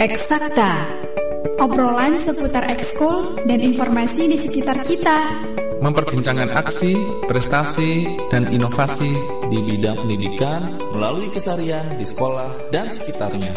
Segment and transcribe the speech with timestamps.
[0.00, 0.80] Eksakta
[1.60, 5.28] Obrolan seputar ekskul dan informasi di sekitar kita
[5.84, 6.96] Memperbincangkan aksi,
[7.28, 9.12] prestasi, dan inovasi
[9.52, 13.52] di bidang pendidikan melalui kesarian di sekolah dan sekitarnya.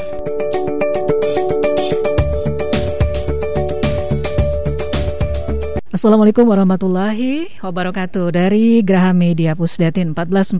[6.03, 8.35] Assalamualaikum warahmatullahi wabarakatuh.
[8.35, 10.59] Dari Graha Media Pusdatin 1440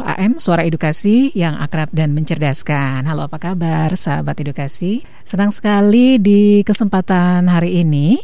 [0.00, 3.04] AM Suara Edukasi yang akrab dan mencerdaskan.
[3.04, 5.04] Halo apa kabar sahabat edukasi?
[5.28, 8.16] Senang sekali di kesempatan hari ini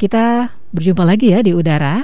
[0.00, 2.00] Kita berjumpa lagi ya di udara.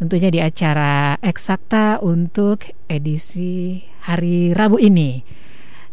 [0.00, 5.20] Tentunya di acara Eksakta untuk edisi hari Rabu ini.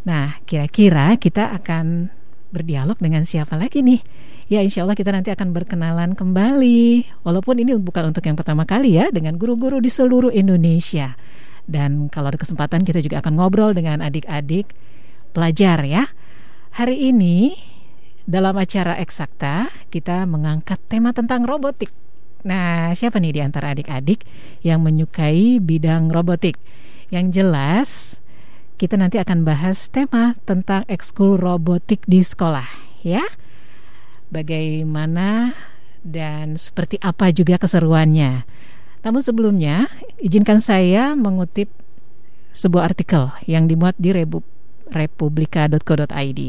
[0.08, 2.08] Nah kira-kira kita akan
[2.56, 7.06] berdialog dengan siapa lagi nih Ya insya Allah kita nanti akan berkenalan kembali.
[7.22, 11.14] Walaupun ini bukan untuk yang pertama kali ya Dengan guru-guru di seluruh Indonesia.
[11.70, 14.74] Dan kalau ada kesempatan kita juga akan ngobrol dengan adik-adik
[15.30, 16.10] pelajar ya.
[16.74, 17.54] Hari ini
[18.26, 21.94] dalam acara eksakta kita mengangkat tema tentang robotik.
[22.42, 24.26] Nah siapa nih di antara adik-adik
[24.66, 26.58] yang menyukai bidang robotik?
[27.14, 27.88] Yang jelas
[28.82, 32.66] kita nanti akan bahas tema tentang ekskul robotik di sekolah
[33.06, 33.22] ya
[34.30, 35.52] bagaimana
[36.00, 38.46] dan seperti apa juga keseruannya.
[39.04, 39.90] Namun sebelumnya,
[40.22, 41.68] izinkan saya mengutip
[42.56, 44.12] sebuah artikel yang dimuat di
[44.90, 46.40] republika.co.id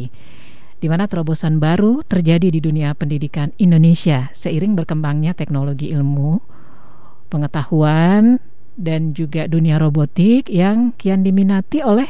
[0.81, 6.41] di mana terobosan baru terjadi di dunia pendidikan Indonesia seiring berkembangnya teknologi ilmu,
[7.29, 8.41] pengetahuan,
[8.73, 12.09] dan juga dunia robotik yang kian diminati oleh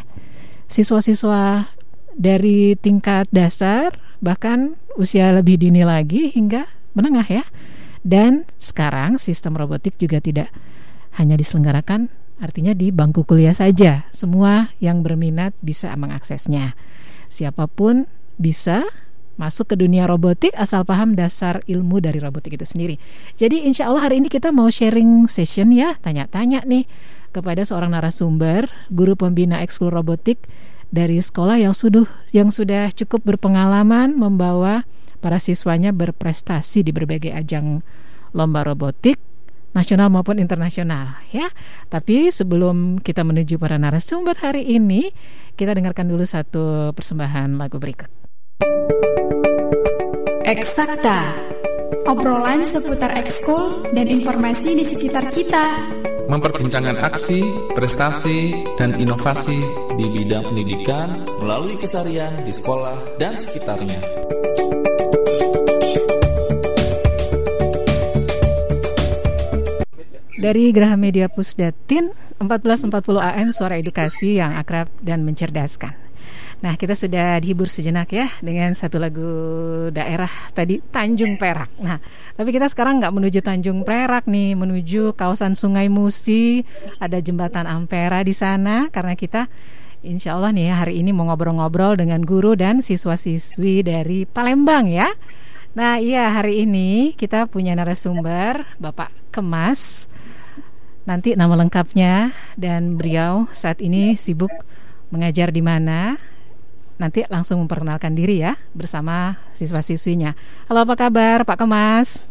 [0.71, 1.67] siswa-siswa
[2.15, 3.91] dari tingkat dasar
[4.21, 7.43] bahkan usia lebih dini lagi hingga menengah ya.
[8.01, 10.49] Dan sekarang sistem robotik juga tidak
[11.17, 12.09] hanya diselenggarakan
[12.41, 14.09] artinya di bangku kuliah saja.
[14.09, 16.73] Semua yang berminat bisa mengaksesnya.
[17.29, 18.09] Siapa pun
[18.41, 18.81] bisa
[19.37, 22.97] masuk ke dunia robotik asal paham dasar ilmu dari robotik itu sendiri.
[23.37, 26.85] Jadi insya Allah hari ini kita mau sharing session ya, tanya-tanya nih
[27.31, 30.41] kepada seorang narasumber, guru pembina ekskul robotik
[30.91, 34.83] dari sekolah yang sudah yang sudah cukup berpengalaman membawa
[35.23, 37.79] para siswanya berprestasi di berbagai ajang
[38.35, 39.17] lomba robotik
[39.71, 41.47] nasional maupun internasional ya.
[41.87, 45.15] Tapi sebelum kita menuju para narasumber hari ini,
[45.55, 48.11] kita dengarkan dulu satu persembahan lagu berikut.
[50.43, 51.19] Eksakta
[52.07, 55.85] Obrolan seputar ekskul dan informasi di sekitar kita
[56.31, 57.43] Memperbincangkan aksi,
[57.75, 59.59] prestasi, dan inovasi
[60.01, 61.13] di bidang pendidikan
[61.45, 64.01] melalui kesarian di sekolah dan sekitarnya.
[70.41, 72.09] Dari Graha Media Pusdatin
[72.41, 72.89] 1440
[73.21, 75.93] AM Suara Edukasi yang akrab dan mencerdaskan.
[76.65, 79.29] Nah, kita sudah dihibur sejenak ya dengan satu lagu
[79.93, 81.69] daerah tadi Tanjung Perak.
[81.77, 82.01] Nah,
[82.33, 86.65] tapi kita sekarang nggak menuju Tanjung Perak nih, menuju kawasan Sungai Musi.
[86.97, 89.45] Ada jembatan Ampera di sana karena kita
[90.01, 95.13] Insya Allah nih ya, hari ini mau ngobrol-ngobrol dengan guru dan siswa-siswi dari Palembang ya.
[95.77, 100.11] Nah iya hari ini kita punya narasumber Bapak Kemas
[101.01, 104.53] Nanti nama lengkapnya dan beliau saat ini sibuk
[105.09, 106.13] mengajar di mana
[107.01, 110.37] nanti langsung memperkenalkan diri ya bersama siswa-siswinya.
[110.69, 112.29] Halo apa kabar Pak Kemas?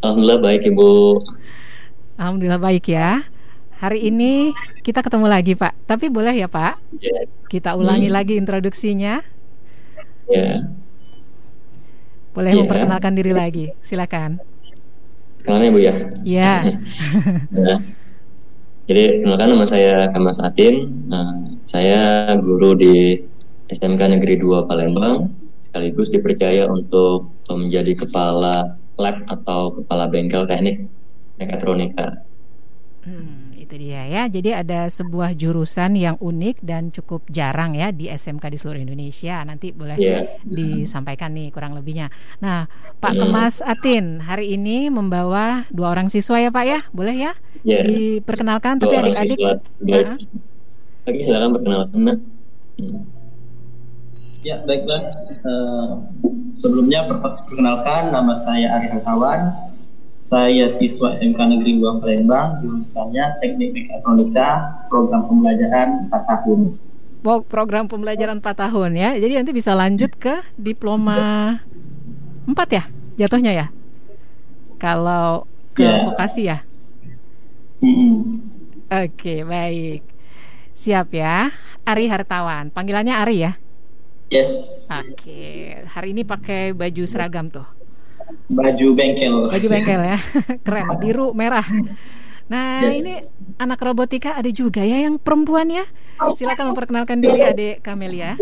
[0.00, 0.90] Alhamdulillah baik Ibu.
[2.16, 3.20] Alhamdulillah baik ya.
[3.82, 4.54] Hari ini
[4.86, 5.74] kita ketemu lagi Pak.
[5.90, 6.78] Tapi boleh ya Pak?
[7.02, 7.26] Ya.
[7.50, 8.14] Kita ulangi hmm.
[8.14, 9.18] lagi introduksinya.
[10.30, 10.70] Ya.
[12.30, 12.58] Boleh ya.
[12.62, 13.74] memperkenalkan diri lagi.
[13.82, 14.38] Silakan.
[15.42, 15.94] Kenalnya Bu ya.
[16.22, 16.78] Iya.
[17.66, 17.76] ya.
[18.86, 20.86] Jadi kenalkan nama saya Kamas Atin.
[21.10, 23.18] Nah, saya guru di
[23.66, 25.26] SMK Negeri 2 Palembang
[25.66, 30.86] sekaligus dipercaya untuk menjadi kepala lab atau kepala bengkel teknik
[31.34, 32.22] mekatronika.
[33.02, 33.41] Hmm,
[33.72, 34.22] itu dia ya.
[34.28, 39.40] Jadi ada sebuah jurusan yang unik dan cukup jarang ya di SMK di seluruh Indonesia.
[39.48, 40.36] Nanti boleh yeah.
[40.44, 42.12] disampaikan nih kurang lebihnya.
[42.44, 42.68] Nah,
[43.00, 43.20] Pak hmm.
[43.24, 47.32] Kemas Atin hari ini membawa dua orang siswa ya Pak ya, boleh ya?
[47.64, 47.88] Yeah.
[47.88, 49.38] Diperkenalkan dua tapi adik-adik.
[51.08, 51.96] Lagi silakan perkenalkan.
[52.76, 53.00] Hmm.
[54.44, 55.00] Ya, baiklah.
[55.46, 56.02] Uh,
[56.60, 59.71] sebelumnya perkenalkan nama saya Ari Hartawan.
[60.32, 66.60] Saya siswa SMK Negeri 2 Palembang, jurusannya Teknik Mekatronika, program pembelajaran 4 tahun.
[67.52, 69.12] Program pembelajaran 4 tahun ya.
[69.20, 71.60] Jadi nanti bisa lanjut ke diploma
[72.48, 72.88] 4 ya
[73.20, 73.66] jatuhnya ya.
[74.80, 75.44] Kalau
[75.76, 76.00] ke yeah.
[76.08, 76.64] vokasi ya.
[77.84, 78.12] Mm -hmm.
[79.04, 80.00] Oke, baik.
[80.80, 81.52] Siap ya.
[81.84, 82.72] Ari Hartawan.
[82.72, 83.52] Panggilannya Ari ya?
[84.32, 84.88] Yes.
[84.88, 87.81] Oke, hari ini pakai baju seragam tuh.
[88.48, 89.34] Baju bengkel.
[89.48, 90.18] Baju bengkel ya,
[90.66, 91.64] keren, biru merah.
[92.46, 92.94] Nah Yes.
[93.00, 93.14] ini
[93.56, 95.84] anak robotika ada juga ya yang perempuan ya.
[96.36, 98.36] Silakan memperkenalkan diri adik Kamelia.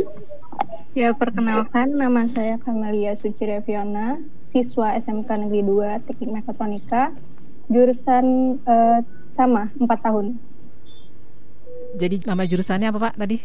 [0.90, 4.18] Ya, perkenalkan nama saya Kamelia Suci Reviona,
[4.50, 7.14] siswa SMK Negeri 2 Teknik Mekatronika,
[7.70, 8.98] jurusan eh,
[9.30, 10.34] sama 4 tahun,
[11.94, 13.38] Jadi nama jurusannya apa Pak tadi?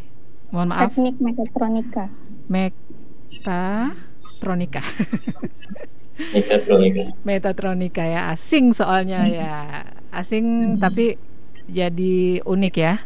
[0.50, 0.90] Mohon maaf.
[0.90, 2.10] Teknik Mekatronika.
[2.50, 4.82] Mekatronika.
[6.16, 7.04] Mekatronika.
[7.24, 9.84] Metatronika ya, asing soalnya ya.
[10.10, 11.20] Asing tapi
[11.68, 13.04] jadi unik ya.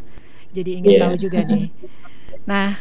[0.50, 1.00] Jadi ingin Iya.
[1.06, 1.70] tahu juga nih.
[2.46, 2.78] Nah,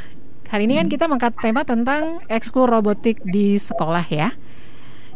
[0.48, 4.30] hari ini kan kita mengangkat tema tentang ekskul robotik di sekolah ya.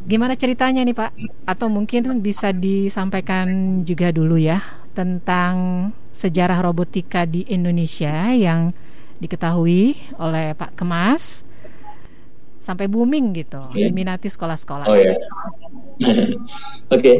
[0.03, 1.11] Gimana ceritanya nih Pak?
[1.47, 3.47] Atau mungkin bisa disampaikan
[3.87, 4.59] juga dulu ya
[4.93, 8.75] tentang sejarah robotika di Indonesia yang
[9.17, 11.42] diketahui oleh Pak Kemas
[12.63, 13.91] sampai booming gitu, Oke.
[13.91, 14.87] diminati sekolah-sekolah.
[14.87, 15.13] Oh ya.
[16.95, 17.13] Oke.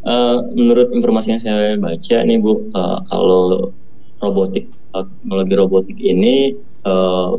[0.00, 3.70] Eh, menurut informasi yang saya baca nih Bu, eh, kalau
[4.18, 4.66] robotik
[4.96, 7.30] eh, teknologi robotik ini eh,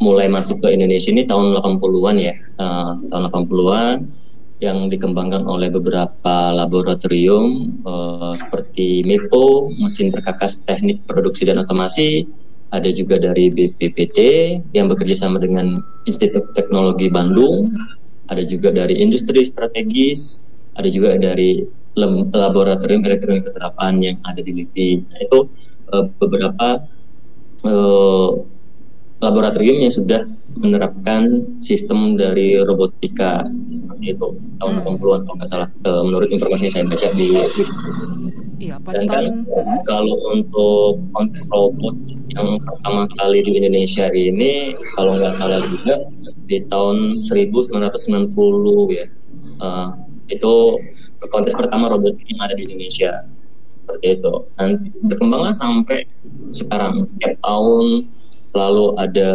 [0.00, 2.34] mulai masuk ke Indonesia ini tahun 80-an ya.
[2.34, 3.96] Eh, tahun 80-an
[4.62, 12.24] yang dikembangkan oleh beberapa laboratorium eh, seperti MIPO, mesin perkakas teknik produksi dan otomasi,
[12.74, 14.18] ada juga dari BPPT
[14.74, 15.78] yang bekerja sama dengan
[16.10, 17.70] Institut Teknologi Bandung,
[18.26, 20.42] ada juga dari industri strategis,
[20.74, 21.62] ada juga dari
[22.34, 24.90] laboratorium elektronik keterapan yang ada di LIPI.
[25.06, 25.38] Nah, itu
[25.94, 26.82] eh, beberapa
[27.62, 28.30] eh,
[29.22, 30.26] laboratorium yang sudah
[30.58, 31.30] menerapkan
[31.62, 33.46] sistem dari robotika.
[33.70, 34.26] Seperti itu
[34.58, 35.68] tahun 80-an kalau nggak salah.
[35.70, 37.28] Eh, menurut informasi yang saya baca di
[38.64, 39.78] Iya, pada dan kan tahun Mm-mm.
[39.84, 41.94] kalau untuk kontes robot
[42.32, 46.00] yang pertama kali di Indonesia ini kalau nggak salah juga
[46.48, 48.32] di tahun 1990
[48.88, 49.06] ya.
[49.60, 49.88] Eh,
[50.32, 50.54] itu
[51.28, 53.28] kontes pertama robot yang ada di Indonesia.
[53.84, 54.32] Seperti itu.
[54.56, 54.80] Dan
[55.12, 56.08] berkembanglah sampai
[56.48, 57.04] sekarang.
[57.04, 59.30] Setiap tahun selalu ada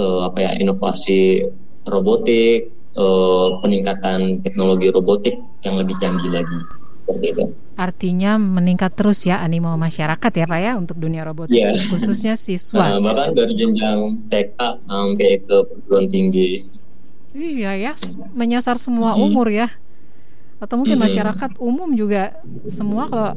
[0.00, 1.44] eh, apa ya inovasi
[1.84, 5.36] robotik eh, peningkatan teknologi robotik
[5.68, 6.79] yang lebih canggih lagi
[7.10, 11.72] seperti itu Artinya meningkat terus ya animo masyarakat ya Pak ya untuk dunia robotik Iya.
[11.88, 13.00] khususnya siswa.
[13.00, 16.68] bahkan dari jenjang TK sampai ke perguruan tinggi.
[17.30, 17.92] Iya ya,
[18.30, 19.22] menyasar semua Mhm.
[19.22, 19.72] umur ya.
[20.58, 21.04] Atau mungkin Mhm.
[21.04, 22.36] masyarakat umum juga
[22.68, 23.32] semua kalau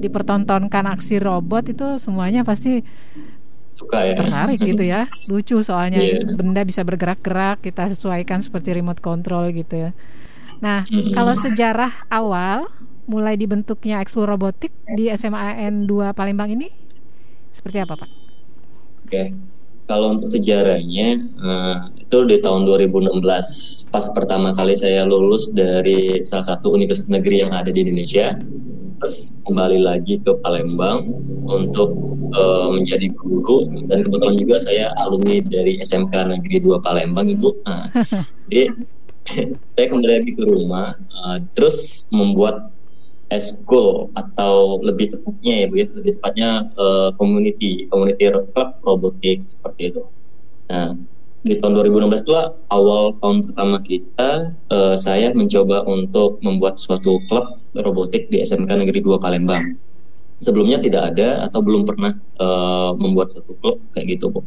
[0.00, 2.82] dipertontonkan aksi robot itu semuanya pasti
[3.70, 4.14] Suka ya.
[4.14, 5.06] tertarik gitu ya.
[5.30, 6.26] Lucu soalnya Iya.
[6.28, 9.90] benda bisa bergerak-gerak, kita sesuaikan seperti remote control gitu ya.
[10.60, 11.12] Nah, Mhm.
[11.14, 12.68] kalau sejarah awal
[13.04, 16.68] mulai dibentuknya ekskul robotik di SMAN 2 Palembang ini
[17.52, 18.10] seperti apa, Pak?
[19.04, 19.24] Oke.
[19.84, 26.56] Kalau untuk sejarahnya eh, itu di tahun 2016 pas pertama kali saya lulus dari salah
[26.56, 28.32] satu universitas negeri yang ada di Indonesia.
[28.96, 31.04] Terus kembali lagi ke Palembang
[31.44, 31.92] untuk
[32.32, 37.50] eh, menjadi guru dan kebetulan juga saya alumni dari SMK Negeri 2 Palembang Ibu.
[37.68, 37.84] Nah,
[38.48, 38.72] jadi
[39.74, 42.72] saya kembali lagi ke rumah eh, terus membuat
[43.32, 49.92] eskul atau lebih tepatnya ya bu ya lebih tepatnya eh, community community club robotik seperti
[49.92, 50.02] itu.
[50.68, 50.96] Nah
[51.44, 52.32] di tahun 2016 itu
[52.72, 54.30] awal tahun pertama kita
[54.68, 59.64] eh, saya mencoba untuk membuat suatu klub robotik di SMK Negeri 2 Palembang.
[60.38, 64.44] Sebelumnya tidak ada atau belum pernah eh, membuat suatu klub kayak gitu bu.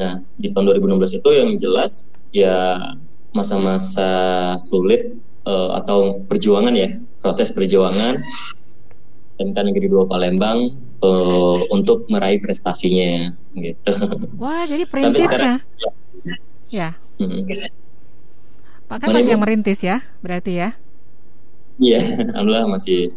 [0.00, 2.80] Nah di tahun 2016 itu yang jelas ya
[3.36, 4.08] masa-masa
[4.56, 5.12] sulit
[5.44, 8.16] eh, atau perjuangan ya proses perjuangan
[9.36, 10.58] SMK Negeri 2 Palembang
[11.04, 13.92] eh, untuk meraih prestasinya gitu.
[14.40, 15.60] Wah, jadi Sampai sekarang perintisnya.
[16.66, 17.48] Ya, Mm.
[18.92, 20.76] Pak kan masih yang merintis ya, berarti ya.
[21.80, 23.08] Iya, alhamdulillah masih.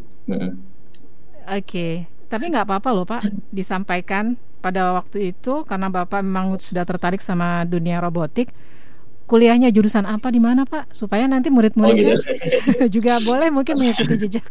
[1.49, 7.19] Oke, tapi nggak apa-apa loh Pak, disampaikan pada waktu itu karena Bapak memang sudah tertarik
[7.19, 8.55] sama dunia robotik.
[9.29, 10.89] Kuliahnya jurusan apa di mana Pak?
[10.97, 12.89] Supaya nanti Oh murid-muridnya gitu.
[12.97, 14.45] juga boleh mungkin mengikuti jejak.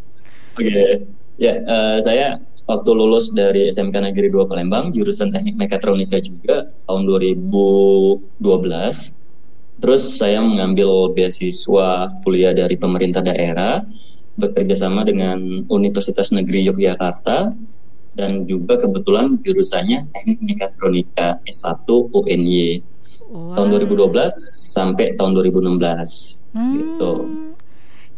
[0.54, 1.02] Oke.
[1.38, 7.02] Ya, eh, saya waktu lulus dari SMK Negeri 2 Palembang, jurusan Teknik Mekatronika juga tahun
[7.06, 8.38] 2012.
[9.78, 13.82] Terus saya mengambil beasiswa kuliah dari pemerintah daerah,
[14.34, 15.38] bekerja sama dengan
[15.70, 17.54] Universitas Negeri Yogyakarta,
[18.18, 22.82] dan juga kebetulan jurusannya Teknik Mekatronika S1 UNY
[23.28, 23.54] Wah.
[23.56, 24.32] tahun 2012
[24.74, 26.72] sampai tahun 2016 Hmm.
[26.74, 27.12] gitu.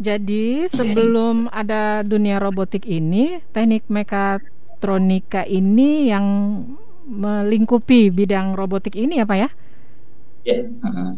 [0.00, 6.26] Jadi sebelum ada dunia robotik ini, teknik mekatronika ini yang
[7.05, 9.49] melingkupi bidang robotik ini ya Pak ya?
[10.45, 10.57] Ya.
[10.85, 11.12] Uh,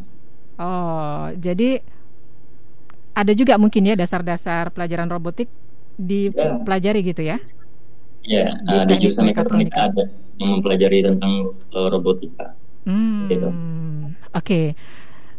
[0.59, 1.83] Oh, jadi
[3.13, 5.49] ada juga mungkin ya dasar-dasar pelajaran robotik
[6.01, 7.39] dipelajari gitu ya?
[8.25, 9.77] ya, Di uh, di jurusan mekatronika.
[9.77, 10.05] mekatronika ada
[10.41, 11.33] yang mempelajari tentang
[11.75, 12.57] uh, robotika.
[13.01, 13.51] Seperti itu.
[14.01, 14.75] Hmm, Oke,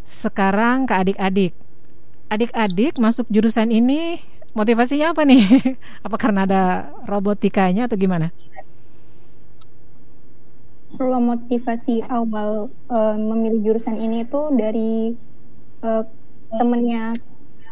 [0.06, 1.52] sekarang ke adik-adik.
[2.34, 4.22] Adik-adik masuk jurusan ini
[4.58, 5.44] motivasinya apa nih?
[6.08, 6.64] apa karena ada
[7.10, 8.34] robotikanya atau gimana?
[10.98, 12.50] Kalau motivasi awal
[12.98, 14.90] eh, memilih jurusan ini itu dari
[15.88, 16.04] eh,
[16.60, 17.04] temennya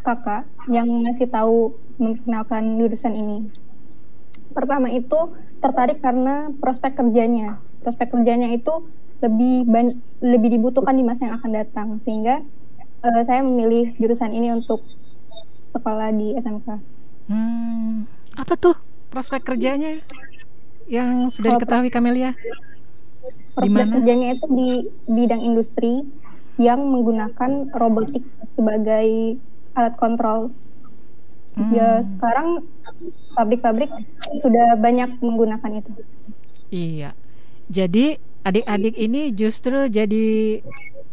[0.06, 0.42] kakak
[0.76, 1.58] yang ngasih tahu
[2.02, 3.38] memperkenalkan jurusan ini.
[4.56, 5.20] Pertama itu
[5.64, 7.48] tertarik karena prospek kerjanya.
[7.84, 8.72] Prospek kerjanya itu
[9.22, 12.42] lebih ban- lebih dibutuhkan di masa yang akan datang sehingga
[13.06, 14.82] eh, saya memilih jurusan ini untuk
[15.72, 16.68] sekolah di SMK.
[17.32, 18.76] Hmm, apa tuh
[19.14, 20.02] prospek kerjanya
[20.90, 22.36] yang sudah Kalau diketahui Kamelia?
[23.56, 24.70] Prospek kerjanya itu di
[25.08, 26.04] bidang industri
[26.60, 28.26] yang menggunakan robotik
[28.58, 29.38] sebagai
[29.78, 30.52] alat kontrol.
[31.56, 31.72] Hmm.
[31.72, 32.64] Ya sekarang
[33.36, 33.92] pabrik-pabrik
[34.44, 35.92] sudah banyak menggunakan itu.
[36.72, 37.12] Iya.
[37.72, 40.60] Jadi adik-adik ini justru jadi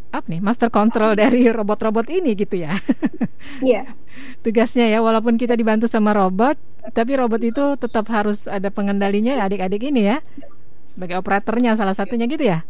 [0.09, 2.77] apa nih master control dari robot-robot ini gitu ya.
[3.59, 3.91] Iya,
[4.43, 6.55] Tugasnya ya walaupun kita dibantu sama robot,
[6.95, 10.19] tapi robot itu tetap harus ada pengendalinya ya adik-adik ini ya.
[10.91, 12.63] Sebagai operatornya salah satunya gitu ya.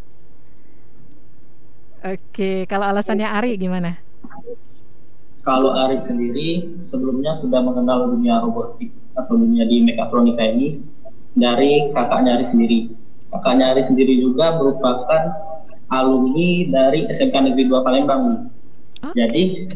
[2.04, 3.98] Oke, kalau alasannya Ari gimana?
[5.42, 10.78] Kalau Ari sendiri sebelumnya sudah mengenal dunia robotik atau dunia di mekatronika ini
[11.34, 12.78] dari kakaknya Ari sendiri.
[13.28, 15.22] Kakaknya Ari sendiri juga merupakan
[15.92, 18.48] alumni dari SMK Negeri 2 Palembang.
[19.04, 19.12] Oh.
[19.12, 19.68] Jadi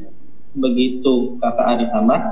[0.56, 2.22] begitu kakak Ari tamat,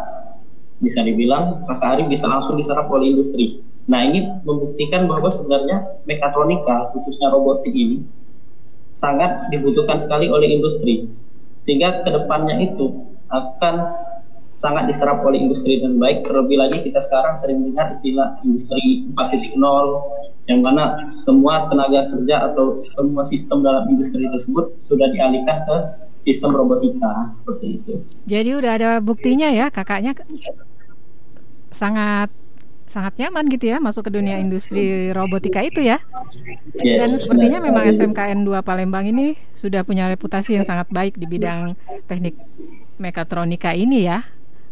[0.81, 3.61] bisa dibilang kakak Ari bisa langsung diserap oleh industri.
[3.89, 8.05] Nah ini membuktikan bahwa sebenarnya mekatronika khususnya robotik ini
[8.97, 11.09] sangat dibutuhkan sekali oleh industri
[11.65, 13.75] sehingga ke depannya itu akan
[14.61, 19.57] sangat diserap oleh industri dan baik terlebih lagi kita sekarang sering dengar istilah industri 4.0
[20.53, 25.77] yang mana semua tenaga kerja atau semua sistem dalam industri tersebut sudah dialihkan ke
[26.29, 27.93] sistem robotika seperti itu.
[28.29, 30.13] Jadi udah ada buktinya ya kakaknya
[31.73, 32.29] sangat
[32.91, 36.03] sangat nyaman gitu ya masuk ke dunia industri robotika itu ya.
[36.77, 37.87] Yes, Dan sepertinya memang.
[37.87, 41.79] SMKN 2 Palembang ini sudah punya reputasi yang sangat baik di bidang
[42.11, 42.37] teknik
[43.01, 44.27] mekatronika ini ya.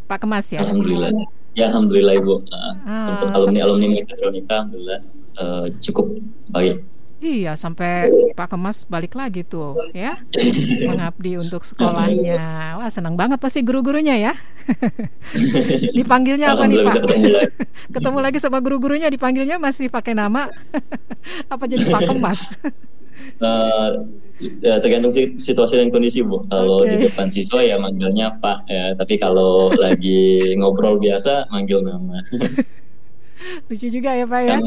[0.08, 0.64] Pak Kemas ya.
[0.64, 1.12] Alhamdulillah.
[1.52, 2.34] Ya alhamdulillah Ibu.
[2.48, 5.00] Uh, Ah, untuk alumni alumni mekatronika alhamdulillah
[5.36, 6.16] uh, cukup
[6.50, 6.80] baik.
[7.18, 10.22] Iya, sampai Pak Kemas balik lagi tuh ya.
[10.86, 12.78] Mengabdi untuk sekolahnya.
[12.78, 14.32] Wah, senang banget pasti guru-gurunya ya.
[15.98, 16.94] Dipanggilnya apa nih, Pak?
[17.02, 17.50] ketemu lagi.
[17.98, 20.46] Ketemu lagi sama guru-gurunya dipanggilnya masih pakai nama
[21.52, 22.40] apa jadi Pak Kemas?
[23.42, 23.90] Eh,
[24.38, 26.46] ya, tergantung si- situasi dan kondisi bu.
[26.46, 26.90] Kalau Oke.
[26.90, 28.58] di depan siswa ya manggilnya Pak.
[28.66, 32.22] Ya, tapi kalau lagi ngobrol biasa manggil nama.
[33.70, 34.56] Lucu juga ya, Pak ya.
[34.58, 34.62] Kan,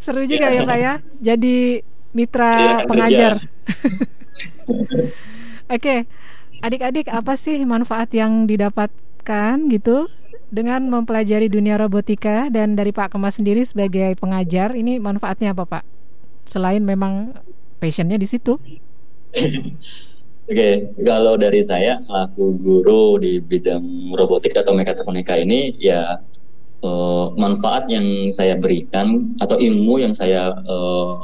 [0.00, 0.62] Seru juga Iya.
[0.62, 0.92] ya, Pak ya.
[1.20, 1.56] Jadi
[2.10, 3.32] mitra Iya, pengajar.
[5.74, 5.96] Oke.
[6.60, 10.10] Adik-adik apa sih manfaat yang didapatkan gitu
[10.50, 15.84] dengan mempelajari dunia robotika dan dari Pak Kemas sendiri sebagai pengajar ini manfaatnya apa, Pak?
[16.44, 17.32] Selain memang
[17.78, 18.58] passionnya di situ.
[20.50, 26.18] Oke, kalau dari saya selaku guru di bidang robotik atau mekatronika ini ya
[26.82, 31.14] eh, manfaat yang saya berikan atau ilmu yang saya eh,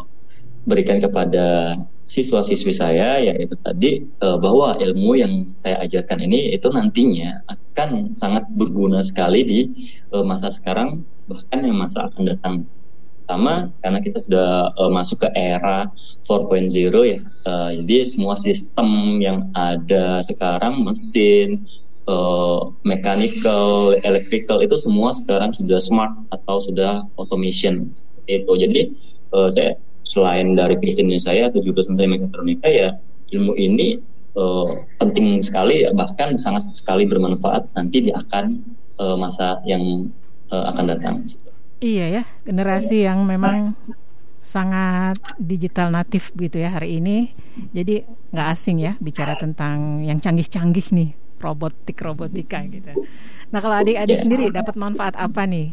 [0.62, 1.74] berikan kepada
[2.06, 8.46] siswa-siswi saya yaitu tadi eh, bahwa ilmu yang saya ajarkan ini itu nantinya akan sangat
[8.54, 9.60] berguna sekali di
[10.22, 12.54] masa sekarang bahkan yang masa akan datang
[13.26, 15.90] pertama karena kita sudah eh, masuk ke era
[16.22, 16.70] 4.0
[17.02, 21.66] ya Eh, jadi semua sistem yang ada sekarang mesin
[22.06, 27.90] eh, mechanical electrical itu semua sekarang sudah smart atau sudah automation
[28.30, 28.52] itu.
[28.54, 28.94] Jadi
[29.34, 29.74] eh, saya
[30.06, 32.94] selain dari passionnya saya atau jurusan saya mekatronika ya
[33.34, 33.98] ilmu ini
[34.38, 34.66] eh,
[35.02, 38.54] penting sekali bahkan sangat sekali bermanfaat nanti di akan
[39.02, 40.10] eh, masa yang
[40.54, 41.26] eh, akan datang
[41.86, 43.70] Iya ya, generasi yang memang
[44.42, 47.30] sangat digital natif gitu ya hari ini.
[47.70, 48.02] Jadi
[48.34, 52.90] nggak asing ya bicara tentang yang canggih-canggih nih, robotik robotika gitu.
[53.54, 54.22] Nah kalau adik-adik Ya.
[54.26, 55.70] sendiri dapat manfaat apa nih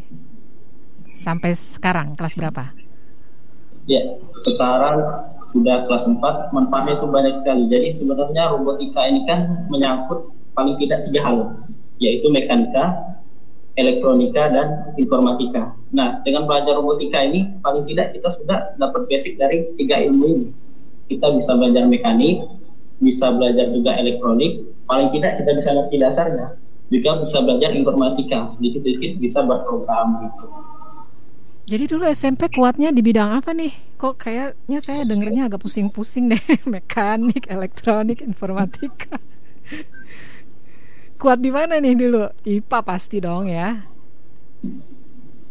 [1.18, 2.70] sampai sekarang kelas berapa?
[3.90, 4.00] Ya,
[4.46, 5.02] sekarang
[5.50, 7.66] sudah kelas 4, manfaatnya itu banyak sekali.
[7.66, 11.36] Jadi sebenarnya robotika ini kan menyangkut paling tidak tiga hal,
[11.98, 13.02] yaitu mekanika,
[13.74, 14.66] elektronika, dan
[14.96, 15.74] informatika.
[15.94, 20.46] Nah, dengan belajar robotika ini, paling tidak kita sudah dapat basic dari tiga ilmu ini.
[21.06, 22.50] Kita bisa belajar mekanik,
[22.98, 26.46] bisa belajar juga elektronik, paling tidak kita bisa ngerti dasarnya,
[26.90, 30.46] juga bisa belajar informatika, sedikit-sedikit bisa berprogram gitu.
[31.64, 33.72] Jadi dulu SMP kuatnya di bidang apa nih?
[33.96, 36.42] Kok kayaknya saya dengernya agak pusing-pusing deh,
[36.74, 39.16] mekanik, elektronik, informatika.
[41.22, 42.26] Kuat di mana nih dulu?
[42.42, 43.78] IPA pasti dong ya.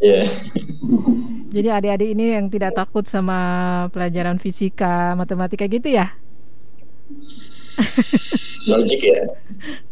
[0.04, 0.28] Iya.
[0.28, 0.28] Yeah.
[1.54, 3.38] Jadi adik-adik ini yang tidak takut sama
[3.94, 6.12] pelajaran fisika, matematika gitu ya?
[8.72, 9.22] Logik ya.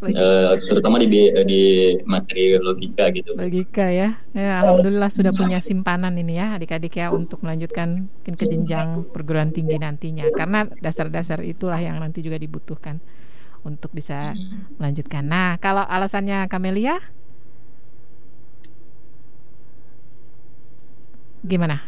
[0.03, 1.07] Uh, terutama di
[1.47, 1.61] di
[2.07, 3.35] materi logika gitu.
[3.35, 4.19] Logika ya.
[4.31, 4.63] ya.
[4.63, 9.75] Alhamdulillah sudah punya simpanan ini ya adik-adik ya untuk melanjutkan mungkin ke jenjang perguruan tinggi
[9.75, 10.27] nantinya.
[10.31, 13.03] Karena dasar-dasar itulah yang nanti juga dibutuhkan
[13.67, 14.33] untuk bisa
[14.79, 15.27] melanjutkan.
[15.27, 16.99] Nah, kalau alasannya Kamelia
[21.45, 21.81] gimana?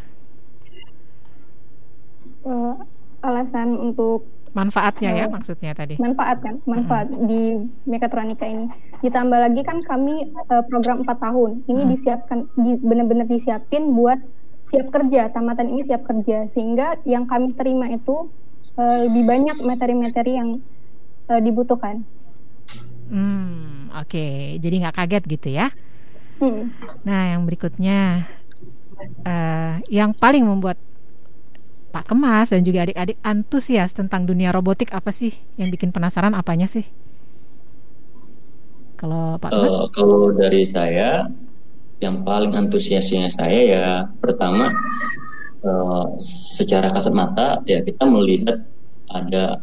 [2.44, 2.76] Uh,
[3.24, 5.98] alasan untuk manfaatnya uh, ya maksudnya tadi.
[5.98, 7.26] Manfaat kan, manfaat hmm.
[7.26, 7.42] di
[7.88, 8.70] mekatronika ini.
[9.02, 11.50] Ditambah lagi kan kami uh, program 4 tahun.
[11.66, 11.90] Ini hmm.
[11.90, 14.22] disiapkan di, benar-benar disiapin buat
[14.70, 18.30] siap kerja, tamatan ini siap kerja sehingga yang kami terima itu
[18.78, 20.50] uh, lebih banyak materi-materi yang
[21.30, 22.06] uh, dibutuhkan.
[23.10, 24.08] Hmm, oke.
[24.08, 24.58] Okay.
[24.62, 25.66] Jadi nggak kaget gitu ya.
[26.42, 26.74] Hmm.
[27.06, 28.26] Nah, yang berikutnya
[29.24, 30.76] uh, yang paling membuat
[31.94, 36.66] Pak Kemas dan juga adik-adik antusias tentang dunia robotik apa sih yang bikin penasaran apanya
[36.66, 36.82] sih?
[38.98, 39.70] Kalau Pak Kemas?
[39.70, 41.30] Uh, kalau dari saya
[42.02, 44.74] yang paling antusiasnya saya ya pertama
[45.62, 48.60] uh, secara kasat mata ya kita melihat
[49.08, 49.62] ada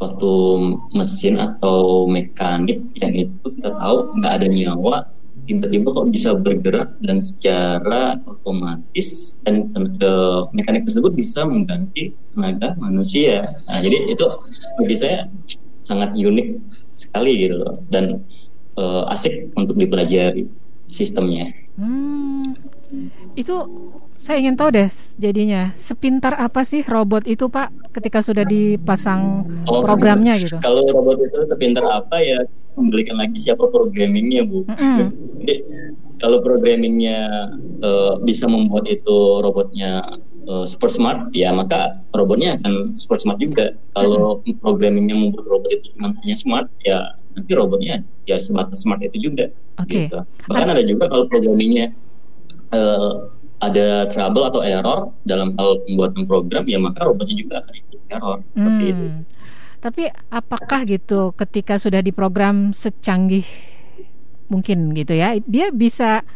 [0.00, 0.58] suatu
[0.96, 4.96] mesin atau mekanik yang itu kita tahu nggak ada nyawa
[5.50, 13.50] tiba-tiba kok bisa bergerak dan secara otomatis dan tenaga mekanik tersebut bisa mengganti tenaga manusia.
[13.66, 14.26] Nah, jadi itu
[14.78, 15.26] bagi saya
[15.82, 16.48] sangat unik
[16.94, 18.22] sekali gitu loh dan
[18.78, 20.46] uh, asik untuk dipelajari
[20.86, 21.50] sistemnya.
[21.74, 22.54] Hmm,
[23.34, 23.54] itu
[24.20, 29.80] saya ingin tahu deh jadinya sepintar apa sih robot itu Pak ketika sudah dipasang oh,
[29.80, 30.60] programnya gitu.
[30.60, 32.44] Kalau robot itu sepintar apa ya
[32.76, 34.68] kembalikan lagi siapa programmingnya Bu.
[34.68, 35.08] Mm -hmm.
[35.40, 35.54] Jadi
[36.20, 37.48] kalau programmingnya
[37.80, 40.04] uh, bisa membuat itu robotnya
[40.44, 43.72] uh, super smart ya maka robotnya akan super smart juga.
[43.96, 44.60] Kalau mm -hmm.
[44.60, 49.48] programmingnya membuat robot itu cuma hanya smart ya nanti robotnya ya sebatas smart itu juga.
[49.80, 50.12] Okay.
[50.12, 50.20] Gitu.
[50.44, 51.96] Bahkan ada juga kalau programmingnya
[52.76, 57.98] uh, ada trouble atau error dalam hal pembuatan program ya maka robotnya juga akan ikut
[58.08, 58.92] error seperti hmm.
[58.92, 59.04] itu.
[59.80, 63.44] Tapi apakah gitu ketika sudah diprogram secanggih
[64.50, 66.26] mungkin gitu ya dia bisa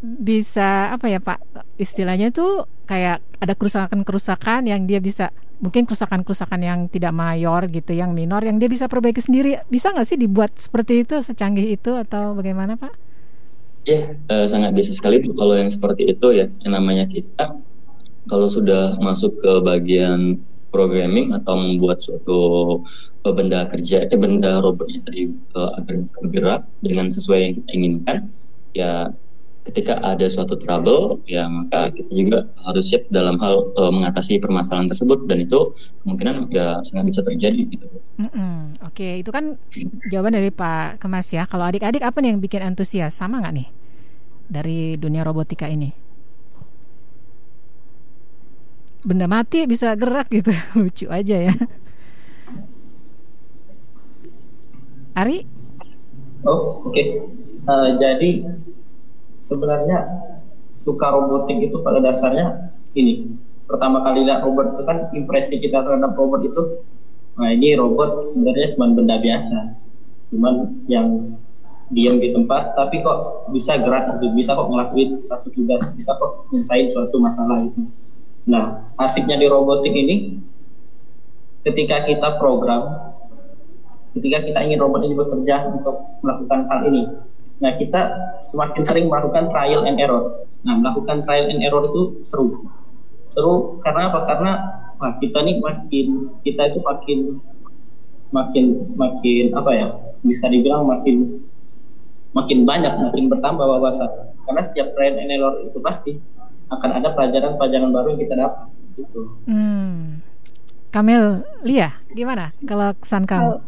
[0.00, 1.44] bisa apa ya Pak
[1.76, 5.28] istilahnya itu kayak ada kerusakan-kerusakan yang dia bisa
[5.60, 10.08] mungkin kerusakan-kerusakan yang tidak mayor gitu yang minor yang dia bisa perbaiki sendiri bisa nggak
[10.08, 13.09] sih dibuat seperti itu secanggih itu atau bagaimana Pak?
[13.88, 16.46] Ya, uh, sangat bisa sekali Bu kalau yang seperti itu ya.
[16.62, 17.44] Yang namanya kita
[18.28, 20.36] kalau sudah masuk ke bagian
[20.70, 22.40] programming atau membuat suatu
[23.24, 28.16] uh, benda kerja eh benda robotnya tadi uh, agar bergerak dengan sesuai yang kita inginkan,
[28.76, 29.10] ya
[29.60, 34.88] ketika ada suatu trouble ya maka kita juga harus siap dalam hal uh, mengatasi permasalahan
[34.88, 37.86] tersebut dan itu kemungkinan ya sangat bisa terjadi gitu.
[38.16, 38.56] Mm -hmm.
[38.88, 39.60] Oke, okay, itu kan
[40.08, 41.44] jawaban dari Pak Kemas ya.
[41.44, 43.68] Kalau adik-adik apa nih yang bikin antusias sama nggak nih
[44.48, 45.92] dari dunia robotika ini?
[49.04, 51.54] Benda mati bisa gerak gitu, lucu aja ya.
[55.20, 55.44] Ari?
[56.48, 56.96] Oh oke.
[56.96, 57.20] Okay.
[57.68, 58.30] Uh, eh, jadi
[59.50, 59.98] sebenarnya
[60.78, 63.34] suka robotik itu pada dasarnya ini.
[63.66, 66.62] Pertama kali lihat robot itu kan impresi kita terhadap robot itu
[67.40, 69.58] nah ini robot sebenarnya cuma benda biasa
[70.28, 70.54] cuman
[70.92, 71.38] yang
[71.88, 76.44] diam di tempat tapi kok bisa gerak gitu bisa kok ngelakuin satu tugas bisa kok
[76.52, 77.88] menyelesaikan suatu masalah itu
[78.44, 80.36] nah asiknya di robotik ini
[81.64, 83.08] ketika kita program
[84.12, 87.02] ketika kita ingin robot ini bekerja untuk melakukan hal ini
[87.60, 88.00] Nah, kita
[88.40, 90.48] semakin sering melakukan trial and error.
[90.64, 92.64] Nah, melakukan trial and error itu seru.
[93.28, 94.24] Seru karena apa?
[94.24, 94.52] Karena
[94.96, 96.06] wah, kita nih makin
[96.40, 97.18] kita itu makin
[98.32, 98.64] makin
[98.96, 99.86] makin apa ya?
[100.24, 101.44] Bisa dibilang makin
[102.32, 104.32] makin banyak, makin bertambah wawasan.
[104.48, 106.16] Karena setiap trial and error itu pasti
[106.72, 108.66] akan ada pelajaran-pelajaran baru yang kita dapat.
[108.96, 109.20] Gitu.
[109.44, 110.24] Hmm.
[110.90, 113.62] Kamil, Lia, gimana kalau kesan kamu?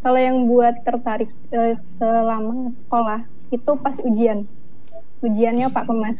[0.00, 3.20] Kalau yang buat tertarik uh, selama sekolah
[3.52, 4.48] itu pas ujian
[5.20, 6.18] ujiannya Pak Kemas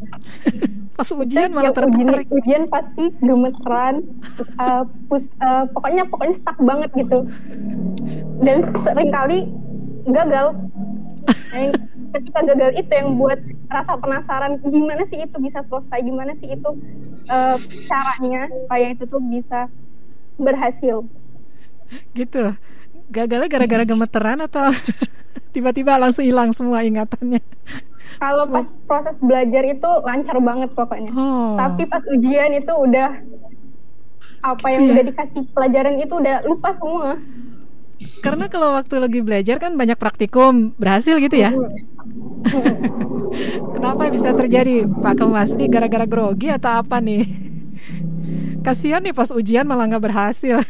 [1.00, 2.28] pas ujian malah Setiap ujian, tertarik.
[2.28, 4.04] ujian pasti gemeteran,
[4.60, 7.24] uh, pus, uh, pokoknya pokoknya stuck banget gitu.
[8.44, 9.48] Dan sering kali
[10.04, 10.60] gagal.
[12.10, 13.40] Ketika gagal itu yang buat
[13.72, 16.70] rasa penasaran gimana sih itu bisa selesai, gimana sih itu
[17.32, 17.56] uh,
[17.88, 19.72] caranya supaya itu tuh bisa
[20.36, 21.08] berhasil.
[22.12, 22.44] Gitu.
[23.10, 24.70] Gagalnya gara-gara gemeteran atau
[25.54, 27.42] tiba-tiba langsung hilang semua ingatannya.
[28.20, 31.10] Kalau pas proses belajar itu lancar banget pokoknya.
[31.14, 31.58] Oh.
[31.58, 33.18] Tapi pas ujian itu udah
[34.40, 34.94] apa yang Gitu ya?
[34.94, 37.20] udah dikasih pelajaran itu udah lupa semua.
[38.24, 41.52] Karena kalau waktu lagi belajar kan banyak praktikum berhasil gitu ya.
[43.76, 47.28] Kenapa bisa terjadi Pak Kemas nih gara-gara grogi atau apa nih?
[48.66, 50.64] Kasihan nih pas ujian malah nggak berhasil.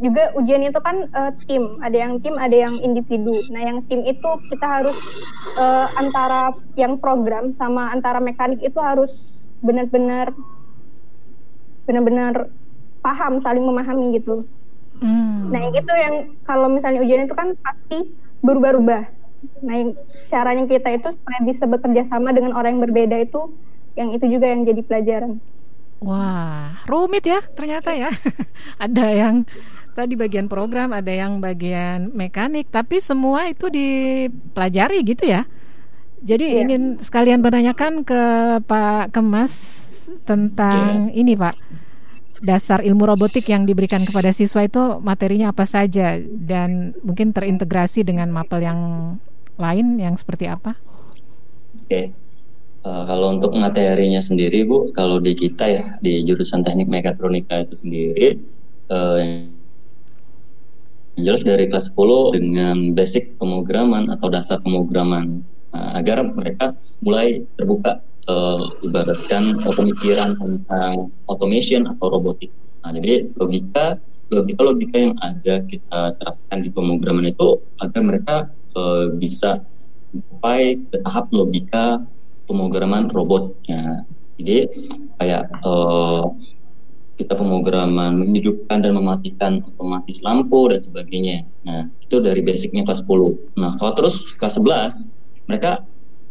[0.00, 3.36] Juga ujian itu kan eh, tim, ada yang tim, ada yang individu.
[3.52, 4.96] Nah, yang tim itu kita harus
[5.60, 9.12] eh, antara yang program sama antara mekanik itu harus
[9.60, 10.32] benar-benar
[11.84, 12.48] benar-benar
[13.04, 14.48] paham, saling memahami gitu.
[15.00, 15.52] Hmm.
[15.52, 17.98] Nah, yang itu yang kalau misalnya ujian itu kan pasti
[18.40, 19.04] berubah-ubah.
[19.64, 19.90] Nah, yang
[20.28, 23.52] caranya kita itu supaya bisa bekerja sama dengan orang yang berbeda itu,
[23.96, 25.40] yang itu juga yang jadi pelajaran.
[26.00, 28.08] Wah, rumit ya ternyata ya.
[28.84, 29.44] ada yang
[30.00, 35.44] tadi bagian program, ada yang bagian mekanik, tapi semua itu dipelajari gitu ya.
[36.24, 36.60] Jadi Iya.
[36.64, 38.22] ingin sekalian menanyakan ke
[38.64, 39.52] Pak Kemas
[40.24, 41.56] tentang ini Pak.
[42.40, 48.32] Dasar ilmu robotik yang diberikan kepada siswa itu materinya apa saja dan mungkin terintegrasi dengan
[48.32, 48.80] mapel yang
[49.60, 50.72] lain yang seperti apa?
[51.84, 52.16] Oke.
[52.80, 57.76] Eh, kalau untuk materinya sendiri, Bu, kalau di kita ya di jurusan teknik mekatronika itu
[57.76, 58.40] sendiri,
[58.88, 59.52] yang
[61.22, 68.02] jelas dari kelas 10 dengan basic pemrograman atau dasar pemrograman Nah, agar mereka mulai terbuka
[68.26, 72.50] eh, ibaratkan pemikiran tentang automation atau robotik.
[72.82, 73.98] Nah, jadi logika
[74.30, 78.36] logika logika yang ada kita terapkan di pemrograman itu agar mereka
[78.74, 79.62] eh, bisa
[80.90, 82.02] ke tahap logika
[82.50, 84.10] pemrograman robotnya.
[84.42, 84.66] Jadi
[85.22, 86.24] kayak eh,
[87.20, 91.44] kita pemrograman menghidupkan dan mematikan otomatis lampu dan sebagainya.
[91.68, 93.60] Nah, itu dari basicnya kelas 10.
[93.60, 95.04] Nah, kalau terus kelas 11
[95.44, 95.84] mereka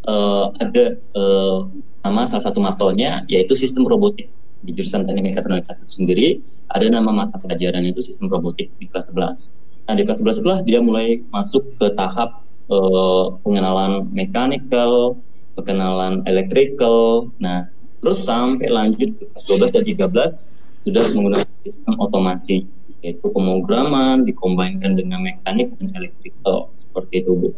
[0.09, 1.57] eh, ada eh,
[2.01, 6.27] nama salah satu mapelnya yaitu sistem robotik di jurusan teknik mekatronika itu sendiri
[6.67, 9.85] ada nama mata pelajaran itu sistem robotik di kelas 11.
[9.85, 15.21] Nah, di kelas 11 itulah dia mulai masuk ke tahap eh, pengenalan mechanical,
[15.53, 17.29] pengenalan electrical.
[17.37, 17.69] Nah,
[18.01, 22.67] terus sampai lanjut ke kelas 12 dan 13 sudah menggunakan sistem otomasi
[22.99, 27.49] yaitu pemrograman dikombinkan dengan mekanik dan electrical seperti itu Bu.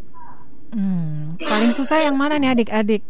[0.71, 3.03] Hmm, paling susah yang mana nih adik-adik?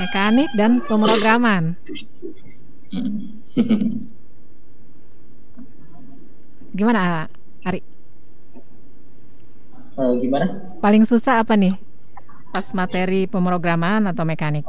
[0.00, 1.76] Mekanik dan pemrograman.
[2.88, 3.38] Hmm.
[6.74, 7.30] Gimana,
[7.62, 7.78] Ari?
[9.94, 10.74] Eh, gimana?
[10.82, 11.78] Paling susah apa nih?
[12.50, 14.66] Pas materi pemrograman atau mekanik?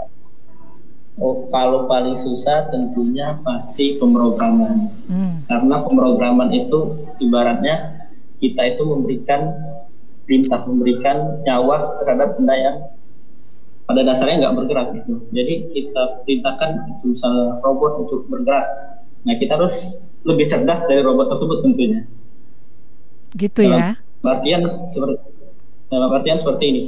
[1.16, 4.92] Oh, kalau paling susah tentunya pasti pemrograman.
[5.08, 5.48] Hmm.
[5.48, 8.04] Karena pemrograman itu ibaratnya
[8.44, 9.56] kita itu memberikan
[10.28, 12.78] perintah, memberikan nyawa terhadap benda yang
[13.86, 15.14] pada dasarnya nggak bergerak gitu.
[15.32, 18.66] Jadi kita perintahkan itu misalnya robot untuk bergerak.
[19.24, 22.02] Nah kita harus lebih cerdas dari robot tersebut tentunya.
[23.38, 24.30] Gitu Dalam ya.
[24.36, 25.16] artian seperti
[25.88, 26.84] dalam artian seperti ini.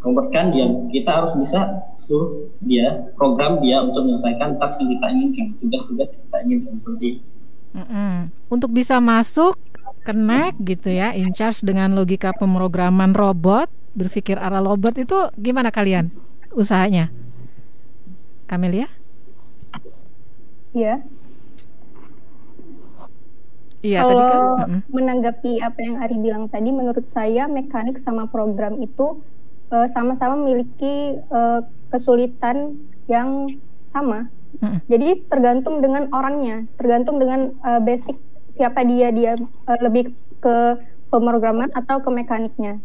[0.00, 1.60] Robot kan dia kita harus bisa
[2.06, 7.06] suruh dia program dia untuk menyelesaikan task yang kita inginkan, tugas-tugas yang kita inginkan seperti
[7.18, 7.24] itu.
[7.76, 8.14] Mm-mm.
[8.48, 9.58] Untuk bisa masuk
[10.06, 16.08] connect gitu ya, in charge dengan logika pemrograman robot, berpikir arah robot itu gimana kalian
[16.54, 17.10] usahanya?
[18.46, 18.86] Kamelia?
[20.72, 21.02] Ya,
[23.86, 24.30] Iya tadi kan.
[24.34, 24.54] kalau
[24.90, 29.22] menanggapi apa yang Ari bilang tadi, menurut saya mekanik sama program itu
[29.92, 32.78] sama-sama memiliki eh, kesulitan
[33.10, 33.50] yang
[33.90, 34.30] sama.
[34.62, 34.80] Mm-mm.
[34.88, 38.16] Jadi tergantung dengan orangnya, tergantung dengan eh, basic
[38.56, 40.56] siapa dia dia eh, lebih ke
[41.10, 42.78] pemrograman atau ke mekaniknya.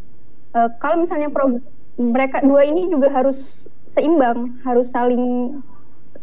[0.57, 1.61] Eh, kalau misalnya pro-
[1.99, 5.57] mereka dua ini juga harus seimbang, harus saling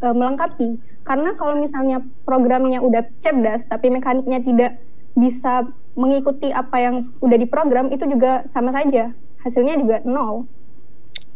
[0.03, 0.79] eh, melengkapi.
[1.07, 4.77] Karena kalau misalnya programnya udah cerdas tapi mekaniknya tidak
[5.17, 5.65] bisa
[5.99, 9.11] mengikuti apa yang udah diprogram itu juga sama saja
[9.43, 10.47] hasilnya juga nol.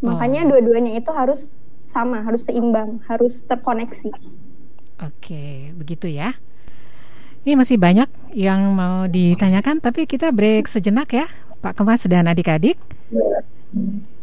[0.03, 1.47] Makanya dua-duanya itu harus
[1.93, 4.11] sama, harus seimbang, harus terkoneksi.
[5.03, 6.35] Oke, begitu ya.
[7.43, 11.27] Ini masih banyak yang mau ditanyakan, tapi kita break sejenak ya,
[11.59, 12.79] Pak Kemas dan adik-adik.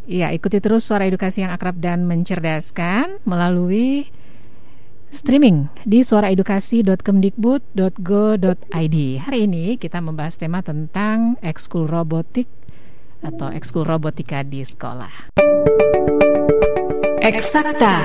[0.09, 4.07] Ya, ikuti terus suara edukasi yang akrab dan mencerdaskan melalui
[5.13, 8.97] streaming di suaraedukasi.kemdikbud.go.id.
[9.19, 12.47] Hari ini kita membahas tema tentang ekskul robotik
[13.23, 15.31] atau ekskul robotika di sekolah.
[17.19, 17.97] Eksakta.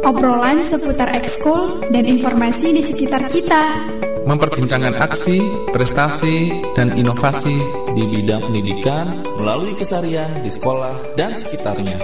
[0.00, 3.84] Obrolan seputar ekskul dan informasi di sekitar kita.
[4.24, 5.42] Memperbincangkan aksi,
[5.74, 7.56] prestasi, dan inovasi
[7.92, 11.98] di bidang pendidikan melalui kesarian di sekolah dan sekitarnya.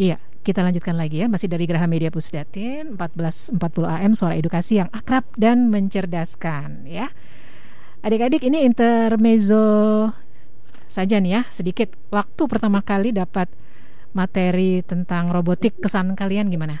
[0.00, 4.88] Iya, kita lanjutkan lagi ya, masih dari Geraha Media Pusdatin 1440 AM Suara Edukasi yang
[4.96, 7.12] akrab dan mencerdaskan ya.
[8.00, 10.08] Adik-adik ini intermezzo
[10.88, 13.52] saja nih ya, sedikit waktu pertama kali dapat
[14.16, 16.80] materi tentang robotik kesan kalian gimana?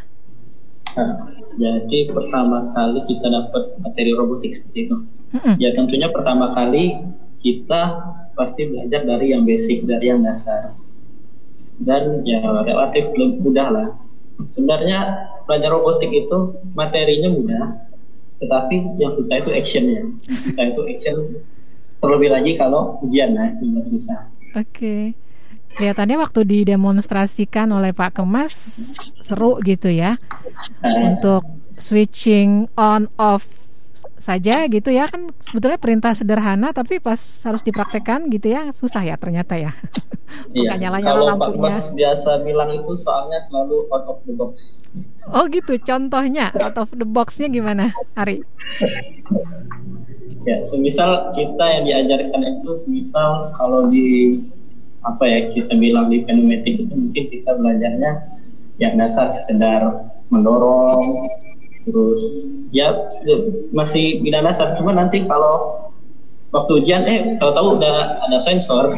[0.96, 1.28] Nah,
[1.60, 4.96] jadi pertama kali kita dapat materi robotik seperti itu.
[5.36, 5.54] Mm-hmm.
[5.60, 7.04] Ya tentunya pertama kali
[7.44, 7.82] kita
[8.32, 10.72] pasti belajar dari yang basic, dari yang dasar.
[11.84, 13.88] Dan ya relatif mudah lah.
[14.56, 17.89] Sebenarnya belajar robotik itu materinya mudah,
[18.40, 20.02] tetapi yang susah itu actionnya.
[20.26, 21.16] Yang susah itu action
[22.00, 24.32] terlebih lagi kalau ujian nah itu susah.
[24.56, 24.64] Oke.
[24.72, 25.02] Okay.
[25.70, 28.52] Kelihatannya waktu didemonstrasikan oleh Pak Kemas
[29.22, 30.18] seru gitu ya.
[30.82, 31.14] Uh.
[31.14, 33.59] Untuk switching on off
[34.20, 39.16] saja gitu ya kan sebetulnya perintah sederhana tapi pas harus dipraktekkan gitu ya susah ya
[39.16, 39.72] ternyata ya.
[40.54, 40.78] Iya.
[40.78, 41.74] nyala-nyala lampunya.
[41.74, 44.82] Pak biasa bilang itu soalnya selalu out of the box.
[45.30, 45.74] Oh gitu.
[45.82, 48.42] Contohnya out of the boxnya gimana, Ari?
[50.46, 54.40] Ya, semisal kita yang diajarkan itu, semisal kalau di
[55.00, 58.12] apa ya kita bilang di pneumatik itu mungkin kita belajarnya
[58.80, 61.04] yang dasar sekedar mendorong,
[61.84, 62.22] terus
[62.70, 62.92] ya
[63.72, 64.76] masih bidang dasar.
[64.76, 65.88] Cuma nanti kalau
[66.50, 68.94] waktu ujian, eh kalau tahu udah ada sensor,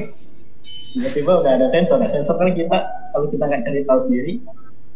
[0.97, 2.01] tiba-tiba udah ada sensor.
[2.01, 2.79] Nah, sensor kan kita
[3.13, 4.33] kalau kita nggak cari tahu sendiri,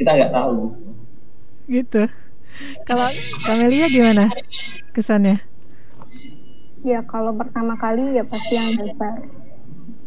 [0.00, 0.72] kita nggak tahu.
[1.68, 2.02] Gitu.
[2.88, 3.08] Kalau
[3.44, 4.32] Kamelia gimana
[4.96, 5.44] kesannya?
[6.80, 9.14] Ya kalau pertama kali ya pasti yang dasar,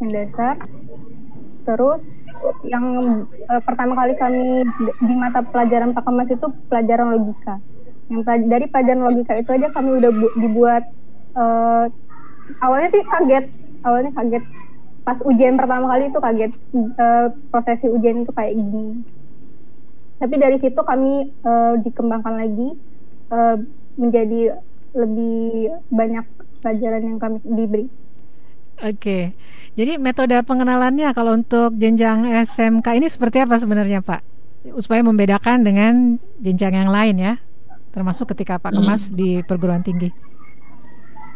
[0.02, 0.56] yang dasar.
[1.68, 2.02] Terus
[2.66, 2.86] yang
[3.52, 4.66] uh, pertama kali kami
[5.06, 7.62] di mata pelajaran Pak Kemas itu pelajaran logika.
[8.10, 10.84] Yang dari pelajaran logika itu aja kami udah bu dibuat
[11.38, 11.86] uh,
[12.60, 13.46] awalnya sih kaget,
[13.86, 14.44] awalnya kaget
[15.06, 16.52] pas ujian pertama kali itu kaget
[16.98, 19.02] uh, prosesi ujian itu kayak gini.
[20.20, 22.70] Tapi dari situ kami uh, dikembangkan lagi
[23.32, 23.56] uh,
[23.96, 24.58] menjadi
[24.94, 26.26] lebih banyak
[26.60, 27.88] pelajaran yang kami diberi.
[28.80, 29.36] Oke,
[29.76, 34.24] jadi metode pengenalannya kalau untuk jenjang SMK ini seperti apa sebenarnya Pak?
[34.80, 37.34] Supaya membedakan dengan jenjang yang lain ya,
[37.94, 39.14] termasuk ketika Pak Kemas hmm.
[39.16, 40.10] di perguruan tinggi.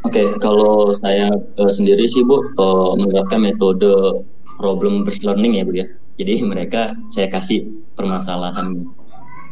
[0.04, 4.22] Oke, kalau saya uh, sendiri sih Bu uh, menerapkan metode
[4.60, 5.88] problem based learning ya Bu ya.
[6.20, 8.84] Jadi mereka saya kasih permasalahan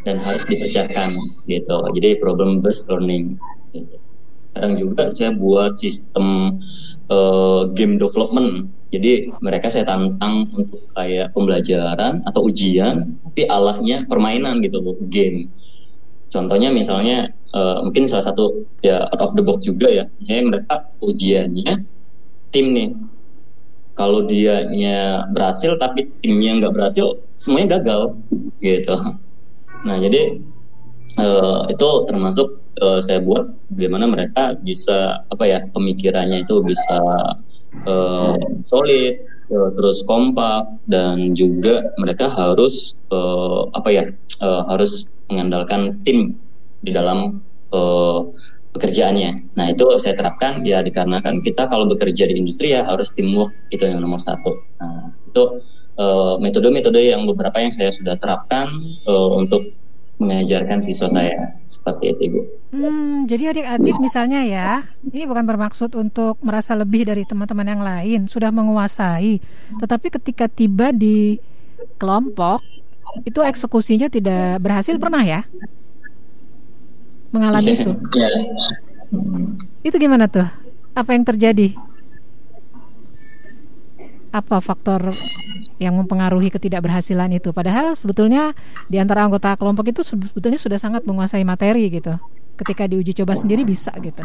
[0.03, 1.15] dan harus dipecahkan
[1.47, 1.77] gitu.
[1.95, 3.39] Jadi problem based learning.
[3.71, 4.01] Gitu
[4.51, 6.59] kadang juga saya buat sistem
[7.07, 14.59] uh, game development jadi mereka saya tantang untuk kayak pembelajaran atau ujian tapi alahnya permainan
[14.59, 15.47] gitu loh game
[16.31, 20.05] contohnya misalnya uh, mungkin salah satu ya out of the box juga ya.
[20.17, 21.73] Misalnya mereka ujiannya
[22.49, 22.89] tim nih.
[23.91, 28.17] Kalau dianya berhasil tapi timnya nggak berhasil semuanya gagal
[28.63, 28.95] gitu.
[29.85, 30.39] Nah jadi
[31.19, 36.99] uh, itu termasuk uh, saya buat bagaimana mereka bisa apa ya pemikirannya itu bisa
[37.85, 44.03] uh, solid terus kompak dan juga mereka harus uh, apa ya
[44.39, 46.35] uh, harus mengandalkan tim
[46.83, 47.39] di dalam
[47.71, 48.19] uh,
[48.75, 49.55] pekerjaannya.
[49.55, 53.83] Nah itu saya terapkan ya dikarenakan kita kalau bekerja di industri ya harus teamwork itu
[53.87, 54.51] yang nomor satu.
[54.79, 55.43] Nah itu
[56.41, 58.67] metode-metode uh, yang beberapa yang saya sudah terapkan
[59.05, 59.61] uh, untuk
[60.21, 62.39] mengajarkan siswa saya seperti itu ibu.
[62.69, 68.19] Hmm, jadi adik-adik misalnya ya, ini bukan bermaksud untuk merasa lebih dari teman-teman yang lain,
[68.29, 69.41] sudah menguasai,
[69.81, 71.41] tetapi ketika tiba di
[71.97, 72.61] kelompok
[73.27, 75.41] itu eksekusinya tidak berhasil pernah ya?
[77.31, 77.91] Mengalami itu?
[78.15, 78.29] Iya.
[79.83, 80.47] Itu gimana tuh?
[80.95, 81.75] Apa yang terjadi?
[84.31, 85.11] Apa faktor
[85.81, 87.49] yang mempengaruhi ketidakberhasilan itu.
[87.51, 88.53] Padahal sebetulnya
[88.87, 92.15] di antara anggota kelompok itu sebetulnya sudah sangat menguasai materi gitu.
[92.55, 94.21] Ketika diuji coba sendiri bisa gitu.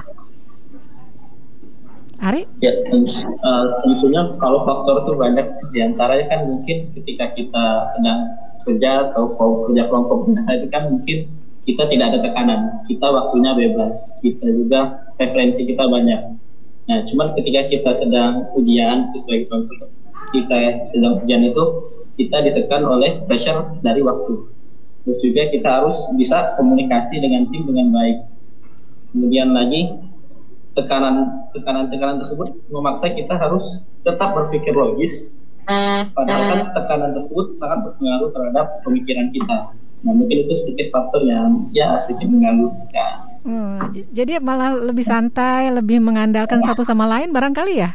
[2.16, 2.49] Ari?
[2.64, 7.64] Ya, tentunya kalau faktor itu banyak di antaranya kan mungkin ketika kita
[7.96, 8.33] sedang
[8.66, 9.33] kerja atau
[9.70, 11.31] kerja kelompok biasa itu kan mungkin
[11.66, 16.38] kita tidak ada tekanan, kita waktunya bebas, kita juga referensi kita banyak.
[16.87, 19.11] Nah, cuman ketika kita sedang ujian,
[20.31, 20.59] kita
[20.94, 21.64] sedang ujian itu
[22.14, 24.46] kita ditekan oleh pressure dari waktu.
[25.07, 28.18] Terus juga kita harus bisa komunikasi dengan tim dengan baik.
[29.14, 29.90] Kemudian lagi
[30.74, 35.31] tekanan tekanan tekanan tersebut memaksa kita harus tetap berpikir logis.
[36.14, 39.57] Padahal kan tekanan tersebut sangat berpengaruh terhadap pemikiran kita.
[40.07, 43.07] Nah mungkin itu sedikit faktor yang ya sedikit mengganggu kita.
[43.46, 43.79] Hmm,
[44.11, 47.94] jadi malah lebih santai, lebih mengandalkan satu sama lain barangkali ya?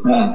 [0.00, 0.32] Nah,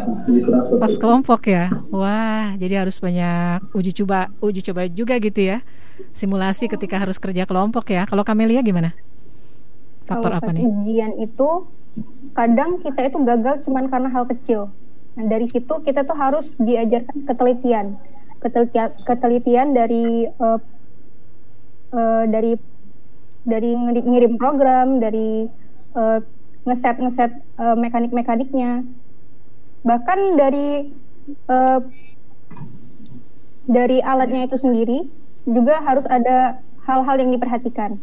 [0.77, 1.73] Pas kelompok ya.
[1.89, 5.65] Wah, jadi harus banyak uji coba, uji coba juga gitu ya.
[6.13, 8.05] Simulasi ketika harus kerja kelompok ya.
[8.05, 8.93] Kalau Kamelia gimana?
[10.05, 10.61] Faktor Kalau apa nih?
[10.61, 11.49] ujian itu
[12.37, 14.69] kadang kita itu gagal cuman karena hal kecil.
[15.13, 17.85] Nah, dari situ kita tuh harus diajarkan ketelitian.
[18.41, 20.59] Ketelitian, ketelitian dari eh,
[21.93, 22.51] eh, dari
[23.43, 25.45] dari ngiri- ngirim program, dari
[25.93, 26.19] eh,
[26.65, 28.81] ngeset ngeset eh, mekanik-mekaniknya.
[29.85, 30.91] Bahkan dari
[31.29, 31.79] eh,
[33.63, 35.07] dari alatnya itu sendiri
[35.47, 37.99] juga harus ada hal-hal yang diperhatikan.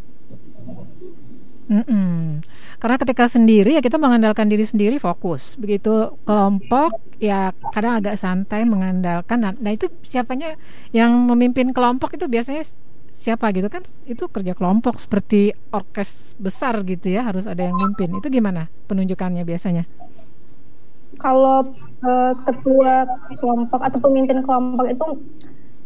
[1.71, 2.43] Mm-mm.
[2.81, 5.55] Karena ketika sendiri ya kita mengandalkan diri sendiri fokus.
[5.61, 9.39] Begitu kelompok ya kadang agak santai mengandalkan.
[9.45, 10.57] Nah, nah itu siapanya
[10.97, 12.65] yang memimpin kelompok itu biasanya
[13.15, 13.85] siapa gitu kan?
[14.09, 18.17] Itu kerja kelompok seperti orkes besar gitu ya harus ada yang mimpin.
[18.17, 19.85] Itu gimana penunjukannya biasanya?
[21.21, 21.67] kalau
[22.07, 23.05] eh, ketua
[23.37, 25.07] kelompok atau pemimpin kelompok itu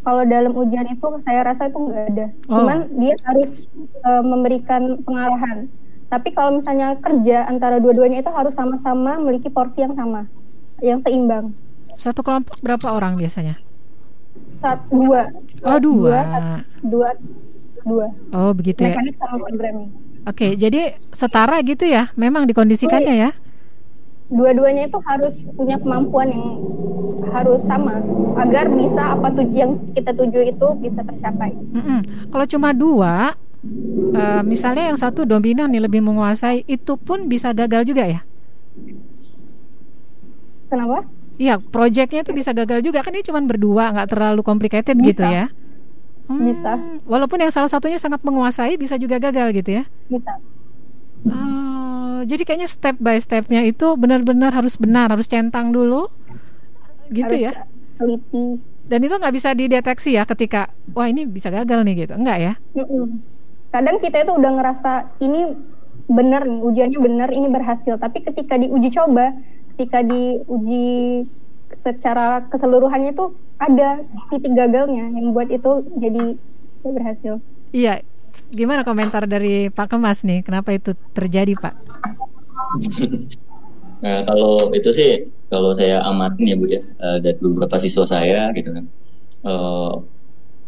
[0.05, 2.27] kalau dalam ujian itu saya rasa itu nggak ada.
[2.53, 2.61] Oh.
[2.61, 3.51] Cuman dia harus
[4.05, 5.67] eh, memberikan pengarahan.
[6.15, 10.31] Tapi kalau misalnya kerja antara dua-duanya itu harus sama-sama memiliki porsi yang sama,
[10.79, 11.51] yang seimbang.
[11.99, 13.59] Satu kelompok berapa orang biasanya?
[14.63, 15.35] Satu dua.
[15.67, 16.23] Oh dua.
[16.87, 17.11] Dua.
[17.83, 18.07] Dua.
[18.31, 18.95] Oh begitu ya.
[18.95, 19.91] Mekanik sama programming.
[20.23, 22.15] Oke, jadi setara gitu ya.
[22.15, 23.31] Memang dikondisikannya ya.
[24.31, 26.47] Dua-duanya itu harus punya kemampuan yang
[27.35, 27.99] harus sama
[28.39, 31.51] agar bisa apa tujuan yang kita tuju itu bisa tercapai.
[31.75, 32.31] Mm-mm.
[32.31, 33.35] Kalau cuma dua,
[34.17, 38.21] eh, misalnya yang satu dominan nih lebih menguasai, itu pun bisa gagal juga ya?
[40.71, 40.99] Kenapa?
[41.35, 45.11] Iya, proyeknya itu bisa gagal juga kan ini cuma berdua, nggak terlalu complicated Bisa.
[45.11, 45.45] gitu ya?
[46.31, 46.73] Hmm, Bisa.
[47.05, 49.85] Walaupun yang salah satunya sangat menguasai, bisa juga gagal gitu ya?
[50.09, 50.33] Bisa.
[51.25, 56.07] Oh, jadi kayaknya step by stepnya itu benar-benar harus benar, harus centang dulu,
[57.13, 57.53] gitu harus ya?
[57.99, 58.45] teliti.
[58.85, 62.53] Dan itu nggak bisa dideteksi ya ketika, wah ini bisa gagal nih gitu, enggak ya?
[62.77, 63.34] Mm-mm.
[63.75, 65.51] Kadang kita itu udah ngerasa ini
[66.07, 67.99] bener nih, ujiannya bener, ini berhasil.
[67.99, 69.35] Tapi ketika diuji coba,
[69.75, 71.27] ketika diuji
[71.83, 73.99] secara keseluruhannya tuh ada
[74.31, 77.35] titik gagalnya yang buat itu jadi tidak berhasil.
[77.75, 78.07] Iya,
[78.55, 80.47] gimana komentar dari Pak Kemas nih?
[80.47, 81.75] Kenapa itu terjadi Pak?
[84.05, 88.53] Nah, kalau itu sih kalau saya amatin ya Bu ya eh, dari beberapa siswa saya
[88.53, 88.85] gitu kan.
[89.49, 89.93] Eh,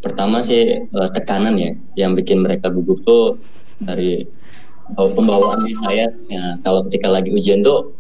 [0.01, 3.41] pertama sih eh, tekanan ya yang bikin mereka gugup tuh
[3.81, 4.25] dari
[4.95, 6.07] oh, pembawaan saya.
[6.31, 7.97] Ya, kalau ketika lagi ujian tuh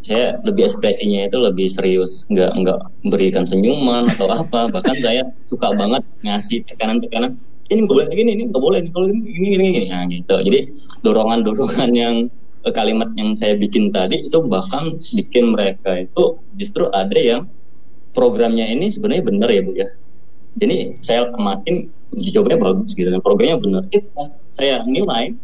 [0.00, 4.72] saya lebih ekspresinya itu lebih serius, nggak nggak memberikan senyuman atau apa.
[4.72, 7.36] Bahkan saya suka banget ngasih tekanan-tekanan.
[7.70, 9.86] Ini nggak boleh gini, ini nggak boleh, ini kalau gini, gini, gini, gini.
[9.92, 10.36] Nah, gitu.
[10.42, 10.58] Jadi
[11.06, 12.14] dorongan-dorongan yang
[12.64, 17.46] eh, kalimat yang saya bikin tadi itu bahkan bikin mereka itu justru ada yang
[18.10, 19.88] programnya ini sebenarnya benar ya bu ya.
[20.58, 23.82] Jadi saya amatin uji cobanya bagus gitu kan, programnya benar.
[23.86, 25.34] Pas saya nilai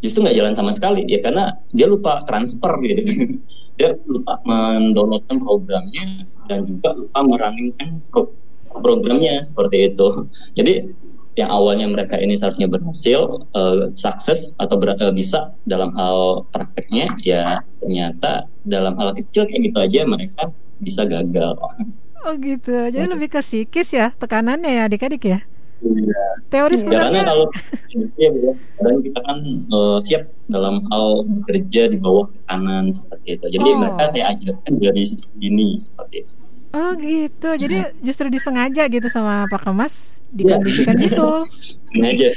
[0.00, 3.02] justru nggak jalan sama sekali ya karena dia lupa transfer gitu.
[3.76, 8.32] Dia lupa mendownloadkan programnya dan juga lupa merunningkan pro-
[8.72, 10.24] programnya seperti itu.
[10.56, 10.96] Jadi
[11.36, 13.20] yang awalnya mereka ini seharusnya berhasil
[13.52, 19.68] eh, sukses atau ber- eh, bisa dalam hal prakteknya ya ternyata dalam hal kecil kayak
[19.68, 20.48] gitu aja mereka
[20.80, 21.52] bisa gagal
[22.26, 25.38] Oh gitu, jadi lebih ke psikis ya tekanannya ya adik-adik ya.
[25.78, 26.22] Iya.
[26.48, 27.46] Teori Ya, karena sebenarnya kalau
[28.22, 33.46] ya, ya, kadang kita kan eh, siap dalam hal bekerja di bawah tekanan seperti itu.
[33.52, 33.78] Jadi Oh.
[33.78, 36.32] mereka saya ajarkan dari sejak dini seperti itu.
[36.72, 37.88] Oh gitu, jadi Iya.
[38.02, 41.46] justru disengaja gitu sama Pak Kemas dikondisikan gitu.
[41.88, 42.34] Sengaja.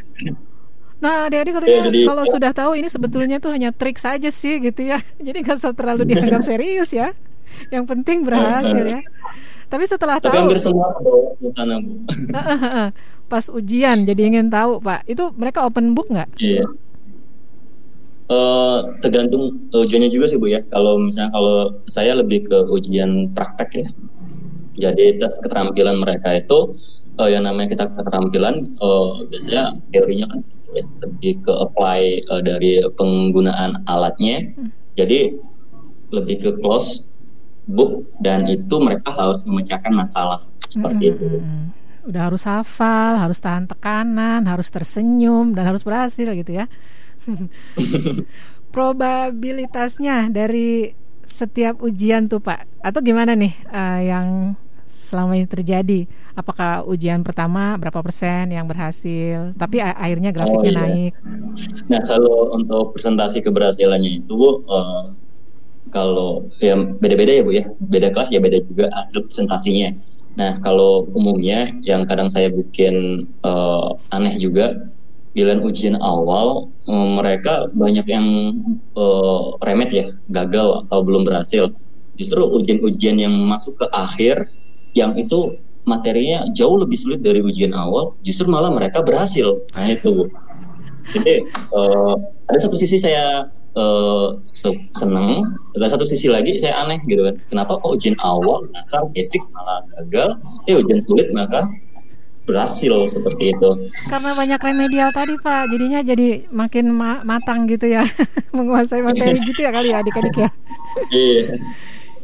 [0.99, 4.59] Nah, adik-adik kalau, Ya, jadi- kalau sudah tahu ini sebetulnya tuh hanya trik saja sih
[4.59, 4.99] gitu ya.
[5.17, 7.15] Jadi nggak usah terlalu dianggap serius ya.
[7.71, 8.99] Yang penting berhasil ya.
[9.70, 11.93] Tapi setelah Tapi tahu hampir semua ke sana bu.
[13.32, 16.30] pas ujian jadi ingin tahu Pak, itu mereka open book nggak?
[16.41, 16.65] Iya.
[18.30, 20.61] Eh, tergantung ujiannya juga sih bu ya.
[20.70, 21.57] Kalau misalnya kalau
[21.89, 23.89] saya lebih ke ujian praktek ya.
[24.89, 26.78] Jadi tes keterampilan mereka itu
[27.22, 30.39] eh, yang namanya kita keterampilan eh, biasanya teorinya kan
[30.74, 34.49] ya, lebih ke apply eh, dari penggunaan alatnya.
[34.93, 35.34] Jadi
[36.09, 37.09] lebih ke close
[37.70, 41.26] book dan itu mereka harus memecahkan masalah seperti itu.
[42.09, 46.65] Udah harus hafal, harus tahan tekanan, harus tersenyum dan harus berhasil gitu ya.
[48.76, 50.97] Probabilitasnya dari
[51.30, 54.28] setiap ujian tuh Pak atau gimana nih uh, yang
[55.09, 56.05] selama ini terjadi?
[56.38, 60.80] Apakah ujian pertama berapa persen yang berhasil, tapi akhirnya grafiknya oh, iya.
[60.86, 61.13] naik?
[61.89, 65.09] Nah kalau untuk presentasi keberhasilannya itu uh,
[65.89, 69.93] kalau ya beda-beda ya Bu ya, beda kelas ya beda juga hasil presentasinya.
[70.37, 74.77] Nah kalau umumnya yang kadang saya bikin uh, aneh juga,
[75.35, 78.25] giliran ujian awal um, mereka banyak yang
[78.95, 81.73] uh, remet ya, gagal atau belum berhasil.
[82.15, 84.47] Justru ujian-ujian yang masuk ke akhir
[84.95, 85.55] yang itu
[85.87, 89.65] materinya jauh lebih sulit dari ujian awal, justru malah mereka berhasil.
[89.73, 90.25] Nah itu bu.
[91.09, 91.41] Jadi
[91.73, 92.15] uh,
[92.49, 93.45] ada satu sisi saya
[93.77, 94.41] uh,
[94.97, 95.45] seneng,
[95.77, 97.35] ada satu sisi lagi saya aneh gitu kan.
[97.45, 100.33] Kenapa kok ujian awal dasar basic malah gagal,
[100.65, 101.69] eh ujian sulit maka
[102.49, 103.69] berhasil seperti itu.
[104.09, 108.01] Karena banyak remedial tadi Pak, jadinya jadi makin ma matang gitu ya,
[108.57, 110.49] menguasai materi gitu ya kali ya adik-adik ya.
[111.13, 111.61] Iya.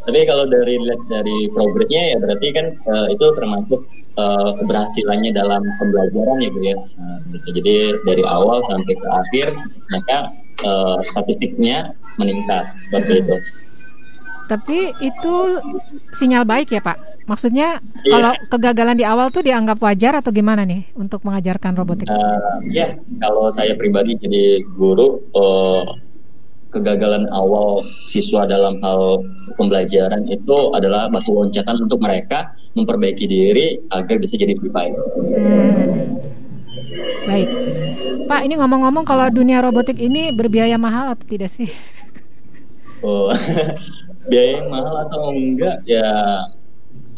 [0.06, 3.82] Tapi kalau dari lihat dari progresnya ya berarti kan uh, itu termasuk
[4.22, 6.78] uh, keberhasilannya dalam pembelajaran ya bu ya.
[6.78, 7.47] Uh, gitu.
[7.62, 7.76] Jadi
[8.06, 9.47] dari awal sampai ke akhir
[9.89, 10.18] maka
[10.62, 13.36] uh, statistiknya meningkat seperti itu.
[14.45, 15.36] Tapi itu
[16.14, 17.26] sinyal baik ya Pak.
[17.26, 18.14] Maksudnya yeah.
[18.14, 22.06] kalau kegagalan di awal tuh dianggap wajar atau gimana nih untuk mengajarkan robotik?
[22.06, 25.82] Uh, ya, kalau saya pribadi jadi guru, uh,
[26.76, 29.23] kegagalan awal siswa dalam hal
[29.55, 34.93] pembelajaran itu adalah batu loncatan untuk mereka memperbaiki diri agar bisa jadi lebih baik.
[34.93, 36.19] Hmm.
[37.26, 37.49] Baik,
[38.28, 38.41] Pak.
[38.45, 41.71] Ini ngomong-ngomong kalau dunia robotik ini berbiaya mahal atau tidak sih?
[43.05, 43.30] Oh,
[44.32, 46.09] biaya mahal atau enggak ya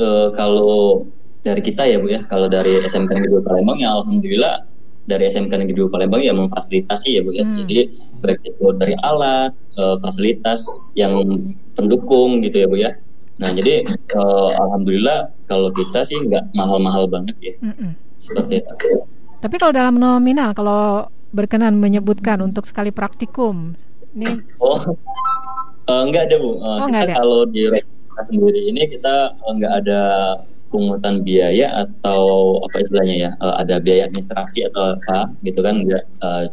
[0.04, 1.08] uh, kalau
[1.48, 4.68] dari kita ya bu ya kalau dari SMK Negeri Palembang ya alhamdulillah
[5.08, 7.48] dari SMK Negeri 2 Palembang ya memfasilitasi ya Bu ya.
[7.48, 7.64] Hmm.
[7.64, 11.24] Jadi baik itu dari alat, uh, fasilitas yang
[11.74, 12.92] pendukung gitu ya Bu ya.
[13.40, 17.54] Nah jadi uh, alhamdulillah kalau kita sih nggak mahal-mahal banget ya.
[17.64, 17.96] Hmm.
[18.20, 18.74] Seperti itu.
[19.40, 23.76] Tapi kalau dalam nominal kalau berkenan menyebutkan untuk sekali praktikum
[24.16, 24.80] ini Oh.
[25.88, 26.60] Uh, enggak ada Bu.
[26.60, 27.14] Uh, oh, kita ada.
[27.16, 27.64] kalau di
[28.28, 30.02] sendiri ini kita nggak ada
[30.68, 36.04] pungutan biaya atau apa istilahnya ya uh, ada biaya administrasi atau apa gitu kan enggak
[36.22, 36.46] uh,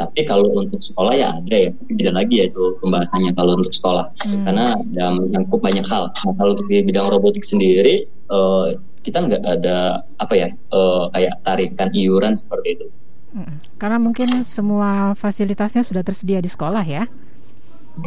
[0.00, 3.74] tapi kalau untuk sekolah ya ada ya tapi beda lagi ya itu pembahasannya kalau untuk
[3.76, 4.44] sekolah hmm.
[4.48, 4.66] karena
[4.96, 8.72] ya menyangkut banyak hal nah, kalau untuk di bidang robotik sendiri uh,
[9.04, 12.86] kita nggak ada apa ya uh, kayak tarikan iuran seperti itu
[13.36, 13.56] hmm.
[13.76, 17.04] karena mungkin semua fasilitasnya sudah tersedia di sekolah ya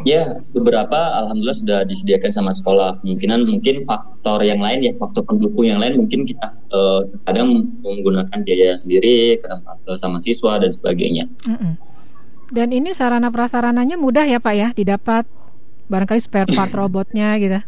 [0.01, 2.99] Ya, beberapa alhamdulillah sudah disediakan sama sekolah.
[3.05, 8.41] Kemungkinan mungkin faktor yang lain ya, faktor pendukung yang lain mungkin kita uh, kadang menggunakan
[8.41, 11.29] biaya sendiri uh, sama siswa dan sebagainya.
[11.47, 11.73] Mm -mm.
[12.53, 15.23] Dan ini sarana prasarananya mudah ya Pak ya, didapat
[15.87, 17.61] barangkali spare part robotnya gitu.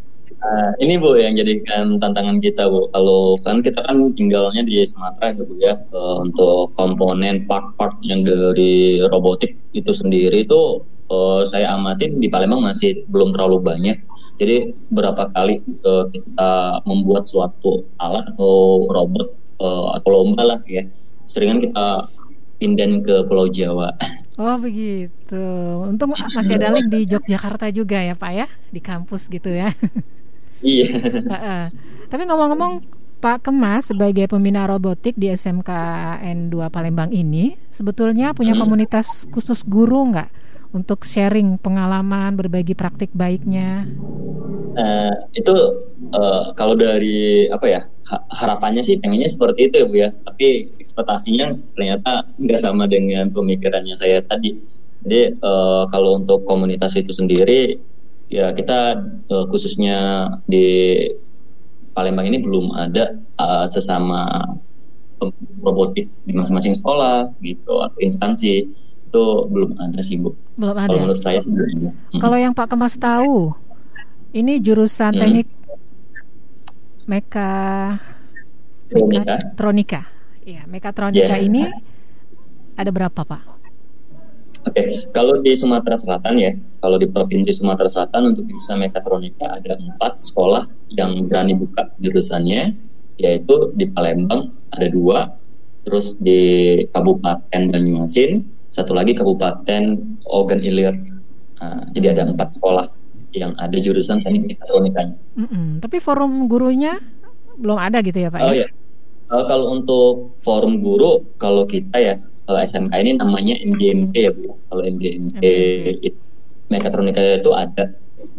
[0.45, 2.91] Uh, ini Bu yang jadikan tantangan kita Bu.
[2.93, 5.73] Kalau kan kita kan tinggalnya di Sumatera ya Bu ya.
[5.89, 12.63] Uh, untuk komponen part-part yang dari robotik itu sendiri itu uh, saya amatin di Palembang
[12.63, 13.97] masih belum terlalu banyak.
[14.35, 19.31] Jadi berapa kali uh, kita membuat suatu alat atau robot
[19.63, 20.83] uh, atau lomba lah ya,
[21.25, 22.11] seringan kita
[22.59, 23.93] inden ke Pulau Jawa.
[24.35, 25.47] Oh begitu.
[25.79, 29.71] Untung masih ada link di Yogyakarta juga ya Pak ya, di kampus gitu ya.
[30.65, 30.97] Iya.
[32.11, 32.83] Tapi ngomong-ngomong
[33.21, 35.69] Pak Kemas sebagai pembina robotik di SMK
[36.21, 40.29] N2 Palembang ini sebetulnya punya komunitas khusus guru nggak?
[40.75, 43.87] Untuk sharing pengalaman, berbagi praktik baiknya?
[44.75, 45.55] Uh, itu
[46.11, 47.81] uh, kalau dari apa ya
[48.35, 53.95] harapannya sih pengennya seperti itu ya bu ya, tapi ekspektasinya ternyata nggak sama dengan pemikirannya
[53.95, 54.59] saya tadi.
[55.07, 57.79] Jadi uh, kalau untuk komunitas itu sendiri
[58.27, 58.99] ya kita
[59.31, 60.99] uh, khususnya di
[61.95, 64.43] Palembang ini belum ada uh, sesama
[65.63, 68.67] robotik di masing-masing sekolah gitu atau instansi
[69.15, 70.35] itu belum ada sih bu.
[70.59, 70.91] Belum ada.
[70.91, 71.89] Kalau menurut saya sih belum ada.
[71.95, 72.19] Hmm.
[72.19, 73.55] Kalau yang Pak Kemas tahu,
[74.35, 75.21] ini jurusan hmm.
[75.23, 75.47] teknik
[77.07, 77.51] meka
[78.91, 80.03] mekatronika.
[80.43, 81.47] Iya, mekatronika yeah.
[81.47, 81.63] ini
[82.75, 83.55] ada berapa Pak?
[84.65, 84.85] Oke, okay.
[85.13, 86.51] kalau di Sumatera Selatan ya,
[86.81, 92.73] kalau di provinsi Sumatera Selatan untuk jurusan mekatronika ada empat sekolah yang berani buka jurusannya,
[93.21, 95.29] yaitu di Palembang ada dua,
[95.85, 99.83] terus di Kabupaten Banyuasin satu lagi Kabupaten
[100.27, 100.91] Ogan Ilir.
[101.63, 102.91] Nah, jadi ada empat sekolah
[103.31, 105.15] yang ada jurusan teknik mekatronikanya.
[105.39, 105.79] Mm-mm.
[105.79, 106.99] Tapi forum gurunya
[107.55, 108.43] belum ada gitu ya Pak?
[108.43, 108.67] Oh ya?
[108.67, 108.69] ya,
[109.25, 112.13] Uh, kalau untuk forum guru, kalau kita ya
[112.45, 114.61] uh, SMK ini namanya MGMP ya Bu.
[114.69, 115.41] Kalau MGMP,
[116.05, 116.19] itu
[116.69, 117.89] mekatronika itu ada.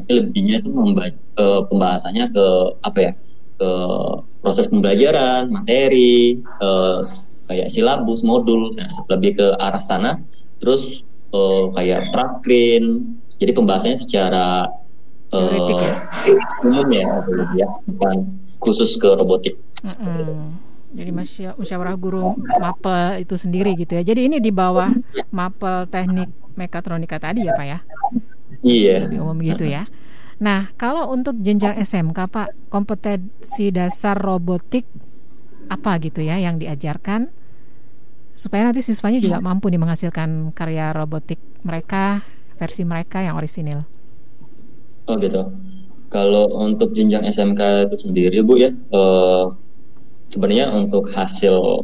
[0.07, 2.47] Lebihnya itu memba- eh, pembahasannya ke
[2.87, 3.13] apa ya?
[3.59, 3.71] Ke
[4.39, 7.01] proses pembelajaran, materi, eh,
[7.47, 10.19] kayak silabus, modul, nah, lebih ke arah sana.
[10.59, 13.17] Terus eh, kayak prakrin.
[13.37, 14.65] Jadi pembahasannya secara
[15.31, 15.37] ya?
[15.37, 15.93] eh,
[16.65, 17.05] umum ya,
[17.53, 18.17] ya, bukan
[18.63, 19.55] khusus ke robotik.
[20.97, 24.03] Jadi masya- musyawarah guru mapel itu sendiri gitu ya.
[24.03, 24.89] Jadi ini di bawah
[25.29, 27.79] mapel teknik mekatronika tadi ya Pak ya?
[28.65, 28.97] Iya.
[29.05, 29.85] Lebih umum gitu ya.
[30.41, 34.89] Nah, kalau untuk jenjang SMK Pak, kompetensi dasar robotik
[35.67, 37.31] apa gitu ya yang diajarkan
[38.37, 42.21] supaya nanti siswanya juga mampu nih menghasilkan karya robotik mereka
[42.61, 43.85] versi mereka yang orisinil.
[45.09, 45.49] Oh gitu.
[46.13, 49.45] Kalau untuk jenjang SMK itu sendiri Bu ya, eh,
[50.29, 51.83] sebenarnya untuk hasil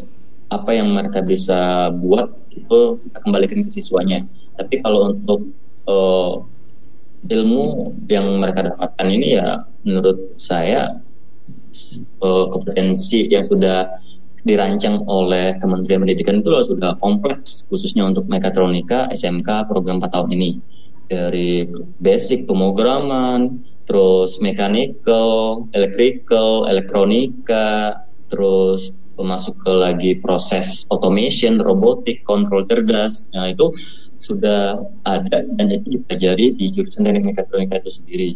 [0.52, 4.28] apa yang mereka bisa buat itu kita kembalikan ke siswanya.
[4.60, 5.40] Tapi kalau untuk
[5.88, 6.34] eh,
[7.32, 11.00] ilmu yang mereka dapatkan ini ya menurut saya
[12.22, 13.88] eh, kompetensi yang sudah
[14.42, 20.50] dirancang oleh Kementerian Pendidikan itu sudah kompleks khususnya untuk mekatronika SMK program 4 tahun ini
[21.12, 21.68] dari
[22.00, 28.00] basic pemrograman, terus mechanical, electrical, elektronika,
[28.32, 33.28] terus masuk ke lagi proses automation, robotik, kontrol cerdas.
[33.36, 33.70] Nah, itu
[34.16, 38.30] sudah ada dan itu dipelajari di jurusan teknik mekatronika itu sendiri.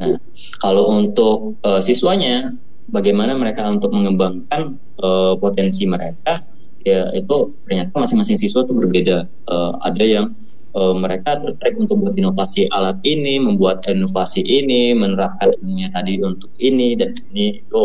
[0.00, 0.16] Nah,
[0.58, 2.56] kalau untuk eh, siswanya
[2.88, 6.42] bagaimana mereka untuk mengembangkan eh, potensi mereka
[6.82, 9.18] ya itu ternyata masing-masing siswa itu berbeda.
[9.28, 10.26] Eh, ada yang
[10.74, 16.50] eh, mereka tertarik untuk membuat inovasi alat ini, membuat inovasi ini, menerapkan ilmunya tadi untuk
[16.58, 17.82] ini dan ini itu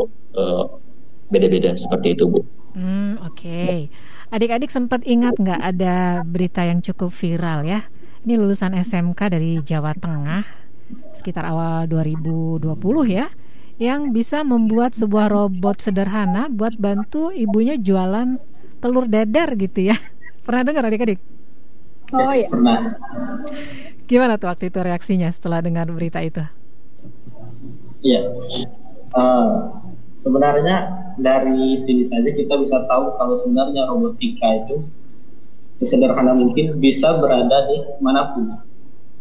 [1.34, 2.46] beda-beda seperti itu bu.
[2.78, 3.90] Hmm, oke.
[4.30, 7.90] Adik-adik sempat ingat nggak ada berita yang cukup viral ya?
[8.22, 10.46] Ini lulusan SMK dari Jawa Tengah
[11.18, 12.78] sekitar awal 2020
[13.10, 13.28] ya,
[13.78, 18.42] yang bisa membuat sebuah robot sederhana buat bantu ibunya jualan
[18.82, 19.98] telur dadar gitu ya.
[20.46, 21.22] Pernah dengar adik-adik?
[22.14, 22.50] Oh ya.
[22.50, 22.98] Pernah.
[24.10, 26.42] Gimana tuh waktu itu reaksinya setelah dengar berita itu?
[28.02, 28.22] Iya.
[29.14, 29.54] Eh,
[30.18, 30.78] sebenarnya
[31.18, 34.86] dari sini saja kita bisa tahu kalau sebenarnya robotika itu
[35.78, 38.50] sesederhana mungkin bisa berada di mana pun,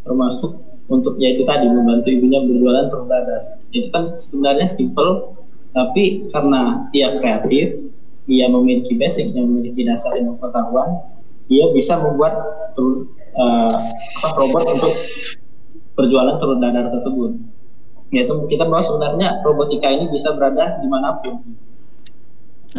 [0.04, 0.57] termasuk
[0.87, 3.43] untuk yaitu tadi membantu ibunya berjualan telur dadar.
[3.74, 5.34] Itu kan sebenarnya simple,
[5.74, 7.91] tapi karena ia kreatif,
[8.30, 11.03] ia memiliki basic yang memiliki dasar ilmu pengetahuan,
[11.51, 12.34] ia bisa membuat
[12.76, 13.78] eh,
[14.22, 14.95] apa, robot untuk
[15.97, 17.57] berjualan telur dadar tersebut
[18.14, 21.43] yaitu kita bahwa sebenarnya robotika ini bisa berada di mana pun.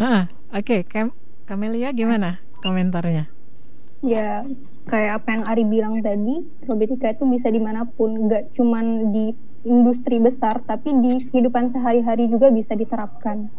[0.00, 0.86] Ah, oke.
[0.88, 1.12] Kam
[1.44, 3.28] Kamelia gimana komentarnya?
[4.00, 4.46] Ya,
[4.88, 9.36] kayak apa yang Ari bilang tadi, robotika itu bisa di mana pun, nggak cuman di
[9.68, 13.52] industri besar, tapi di kehidupan sehari-hari juga bisa diterapkan.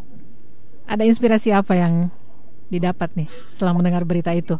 [0.90, 2.10] Ada inspirasi apa yang
[2.66, 4.58] didapat nih setelah mendengar berita itu?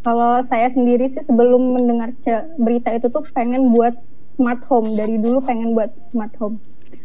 [0.00, 2.10] Kalau saya sendiri sih sebelum mendengar
[2.56, 3.92] berita itu tuh pengen buat
[4.40, 6.56] smart home dari dulu pengen buat smart home.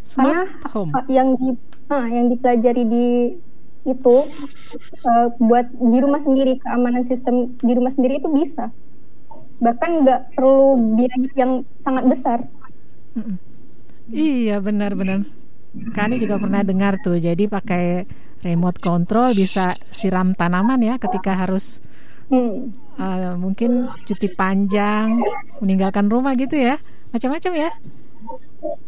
[0.02, 0.42] Smart Karena
[0.72, 0.92] home.
[0.96, 1.50] apa yang di
[1.92, 3.08] ah, yang dipelajari di
[3.86, 4.16] itu
[4.82, 8.74] eh, buat di rumah sendiri keamanan sistem di rumah sendiri itu bisa.
[9.62, 12.40] Bahkan nggak perlu biaya yang sangat besar.
[13.16, 13.38] Mm-mm.
[14.12, 15.26] Iya benar-benar.
[15.96, 17.18] Kani juga pernah dengar tuh.
[17.18, 18.06] Jadi pakai
[18.46, 21.82] remote control bisa siram tanaman ya ketika harus
[22.26, 22.74] Hmm.
[22.98, 25.22] uh, mungkin cuti panjang,
[25.62, 26.82] meninggalkan rumah gitu ya.
[27.14, 27.70] Macam-macam ya.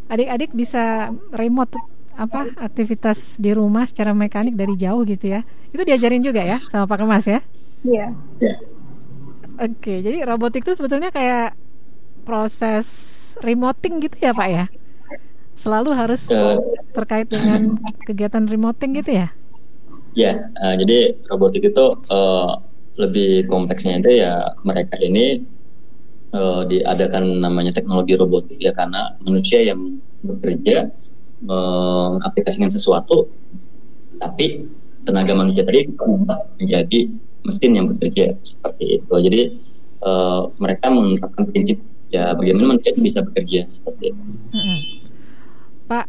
[0.09, 1.77] Adik-adik bisa remote
[2.17, 5.41] apa aktivitas di rumah secara mekanik dari jauh gitu ya.
[5.73, 7.39] Itu diajarin juga ya sama Pak Kemas ya.
[7.85, 8.07] Iya.
[9.57, 11.57] Oke, jadi robotik itu sebetulnya kayak
[12.27, 12.87] proses
[13.41, 14.65] remoting gitu ya Pak ya?
[15.57, 16.57] Selalu harus Eh,
[16.95, 17.61] terkait dengan
[18.05, 19.27] kegiatan remoting gitu ya?
[20.17, 20.31] Ya,
[20.63, 20.97] eh, jadi
[21.29, 21.85] robotik itu
[22.17, 22.51] eh,
[23.01, 24.33] lebih kompleksnya itu ya
[24.65, 25.45] mereka ini
[26.37, 29.79] eh, diadakan namanya teknologi robotik ya karena manusia yang
[30.27, 30.91] bekerja
[31.43, 33.29] mengaplikasikan sesuatu,
[34.17, 34.65] tapi
[35.05, 35.87] tenaga manusia tadi
[36.57, 36.99] menjadi
[37.45, 39.13] mesin yang bekerja seperti itu.
[39.13, 39.41] Jadi
[40.03, 41.79] eh, mereka menerapkan prinsip
[42.11, 44.21] ya bagaimana manusia itu bisa bekerja seperti itu.
[44.55, 44.79] Mm-mm.
[45.87, 46.05] Pak,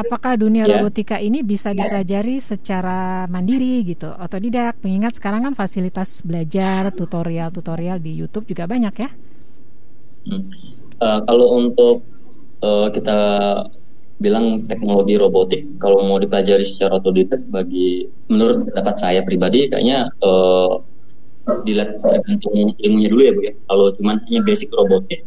[0.00, 0.80] apakah dunia Ya.
[0.80, 4.80] robotika ini bisa dipelajari secara mandiri gitu, otodidak?
[4.80, 9.10] Mengingat sekarang kan fasilitas belajar, tutorial-tutorial di YouTube juga banyak ya?
[10.20, 10.44] Hmm.
[11.00, 12.04] uh, kalau untuk
[12.60, 13.18] uh, kita
[14.20, 15.80] bilang teknologi robotik.
[15.80, 20.84] Kalau mau dipelajari secara otodidak bagi menurut pendapat saya pribadi kayaknya uh,
[21.64, 23.54] dilihat tergantung ilmunya dulu ya bu ya.
[23.66, 25.24] Kalau cuma hanya basic robotik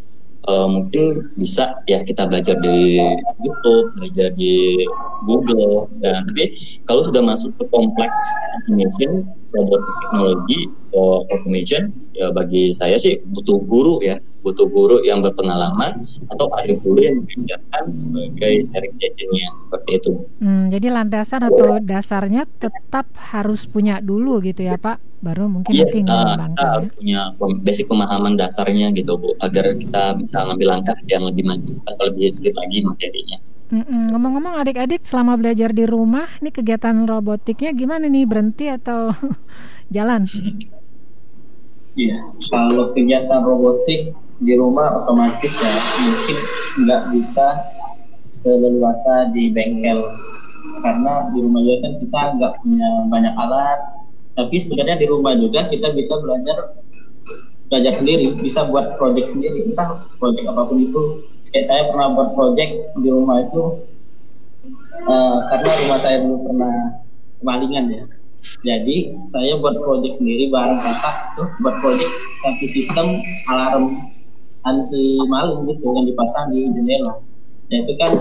[0.47, 2.99] uh, mungkin bisa ya kita belajar di
[3.43, 4.83] YouTube belajar di
[5.23, 6.55] Google dan tapi
[6.87, 8.21] kalau sudah masuk ke kompleks
[8.61, 15.23] automation robotik teknologi atau automation ya bagi saya sih butuh guru ya butuh guru yang
[15.23, 20.11] berpengalaman atau ahli guru yang mengajarkan sebagai certificationnya seperti itu.
[20.43, 25.87] Hmm, jadi landasan atau dasarnya tetap harus punya dulu gitu ya Pak, baru mungkin iya,
[25.87, 26.89] mungkin uh, kita ya.
[26.91, 27.21] punya
[27.63, 32.35] basic pemahaman dasarnya gitu Bu, agar kita bisa ngambil langkah yang lebih maju atau lebih
[32.35, 33.39] sulit lagi materinya.
[33.73, 38.29] Ngomong-ngomong adik-adik selama belajar di rumah, ini kegiatan robotiknya gimana nih?
[38.29, 39.09] Berhenti atau
[39.95, 40.29] jalan?
[41.97, 42.21] Iya,
[42.53, 45.73] kalau kegiatan robotik di rumah otomatis ya
[46.05, 46.37] mungkin
[46.85, 47.47] nggak bisa
[48.29, 50.05] seleluasa di bengkel.
[50.85, 53.79] Karena di rumah juga kan kita nggak punya banyak alat.
[54.37, 56.77] Tapi sebenarnya di rumah juga kita bisa belajar
[57.73, 59.65] belajar sendiri bisa buat project sendiri.
[59.65, 63.63] Entah project apa pun itu kayak saya pernah buat project di rumah itu
[65.05, 66.73] uh, karena rumah saya dulu pernah
[67.39, 68.03] kemalingan ya
[68.63, 68.97] jadi
[69.31, 72.11] saya buat project sendiri bareng kakak tuh buat project
[72.43, 73.07] satu sistem
[73.47, 74.13] alarm
[74.63, 77.19] anti maling gitu yang dipasang di jendela.
[77.71, 78.11] Ya itu kan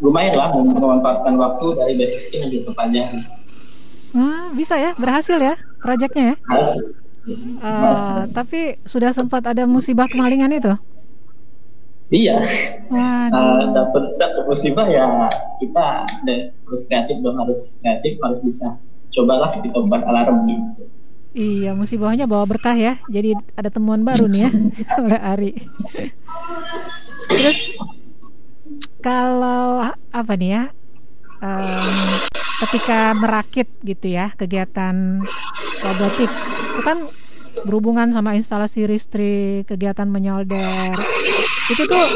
[0.00, 3.24] lumayan lah memanfaatkan waktu dari basic skill yang diperpanjang.
[4.14, 6.36] Ah, bisa ya, berhasil ya proyeknya ya?
[6.48, 6.82] Hasil.
[7.64, 10.76] Uh, tapi sudah sempat ada musibah kemalingan itu?
[12.12, 12.36] Iya.
[12.92, 16.04] Uh, dapat dapat musibah ya kita
[16.68, 18.76] harus kreatif dong harus kreatif harus bisa
[19.14, 20.84] cobalah kita buat alarm gitu.
[21.34, 23.02] Iya, musibahnya bawa berkah ya.
[23.10, 24.50] Jadi ada temuan baru nih ya
[25.02, 25.52] oleh Ari.
[27.26, 27.58] Terus
[29.02, 30.64] kalau apa nih ya?
[31.44, 32.24] Um,
[32.64, 35.20] ketika merakit gitu ya kegiatan
[35.84, 36.32] robotik
[36.72, 37.04] itu kan
[37.62, 40.94] berhubungan sama instalasi listrik, kegiatan menyolder.
[41.72, 42.06] Itu tuh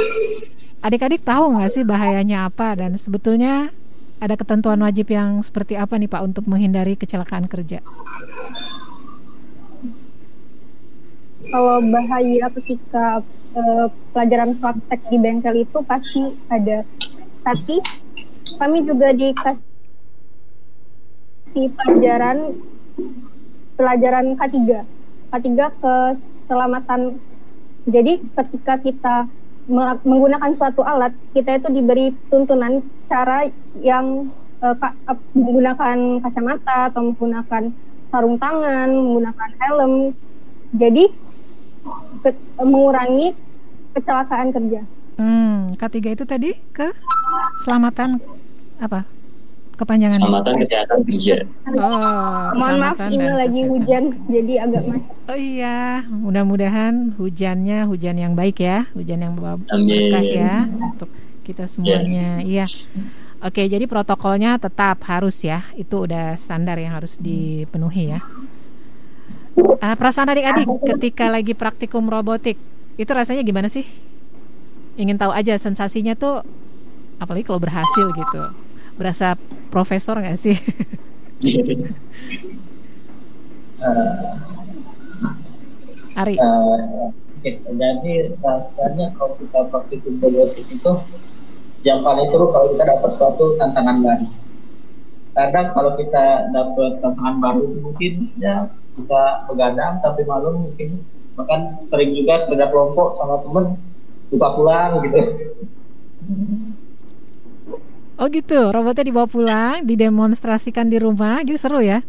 [0.84, 3.72] adik-adik tahu nggak sih bahayanya apa dan sebetulnya
[4.18, 7.82] ada ketentuan wajib yang seperti apa nih Pak untuk menghindari kecelakaan kerja?
[11.49, 13.24] kalau bahaya ketika
[13.57, 16.22] uh, pelajaran praktek di bengkel itu pasti
[16.53, 16.84] ada.
[17.44, 17.80] Tapi
[18.61, 19.62] kami juga dikasih
[21.72, 22.53] pelajaran
[23.80, 24.57] pelajaran K3.
[25.32, 25.49] K3
[25.80, 27.01] keselamatan.
[27.89, 29.16] Jadi ketika kita
[30.05, 33.49] menggunakan suatu alat, kita itu diberi tuntunan cara
[33.80, 34.28] yang
[34.61, 34.76] uh,
[35.32, 37.72] menggunakan kacamata atau menggunakan
[38.12, 39.93] sarung tangan, menggunakan helm.
[40.76, 41.05] Jadi
[42.61, 43.32] mengurangi
[43.97, 44.80] kecelakaan kerja.
[45.16, 46.93] Hmm, K3 itu tadi ke
[47.64, 48.20] selamatan
[48.78, 49.17] apa?
[49.78, 51.36] Kepanjangan Keselamatan kesehatan kerja.
[51.70, 53.70] Oh, mohon maaf ini lagi kesehatan.
[53.70, 55.14] hujan jadi agak macet.
[55.30, 61.06] Oh iya, mudah-mudahan hujannya hujan yang baik ya, hujan yang berkah ya untuk
[61.46, 62.42] kita semuanya.
[62.42, 62.66] Iya.
[62.66, 62.70] Yeah.
[63.38, 65.62] Oke, jadi protokolnya tetap harus ya.
[65.78, 68.20] Itu udah standar yang harus dipenuhi ya.
[69.54, 72.58] Uh, perasaan adik-adik ketika lagi praktikum robotik
[72.98, 73.86] itu rasanya gimana sih?
[74.98, 76.42] Ingin tahu aja sensasinya tuh,
[77.22, 78.42] apalagi kalau berhasil gitu,
[78.99, 79.38] berasa
[79.70, 80.59] profesor nggak sih?
[83.78, 84.34] uh,
[86.20, 86.34] Ari.
[86.34, 87.14] Uh,
[87.46, 90.92] jadi rasanya kalau kita praktikum robotik itu
[91.86, 94.26] yang paling seru kalau kita dapat suatu tantangan baru.
[95.38, 98.66] Kadang kalau kita dapat tantangan baru itu mungkin ya
[98.99, 101.07] bisa begadang tapi malam mungkin
[101.38, 103.78] bahkan sering juga beda kelompok sama temen
[104.34, 105.20] lupa pulang gitu
[108.18, 112.02] Oh gitu, robotnya dibawa pulang, didemonstrasikan di rumah, gitu seru ya?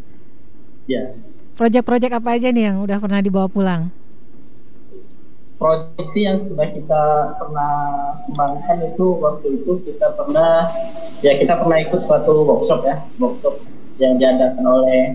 [0.89, 1.14] Ya.
[1.53, 3.93] Proyek-proyek apa aja nih yang udah pernah dibawa pulang?
[5.62, 7.03] Proyek sih yang sudah kita
[7.38, 7.74] pernah
[8.26, 10.74] kembangkan itu waktu itu kita pernah
[11.22, 13.62] ya kita pernah ikut suatu workshop ya, workshop
[14.01, 15.14] yang diadakan oleh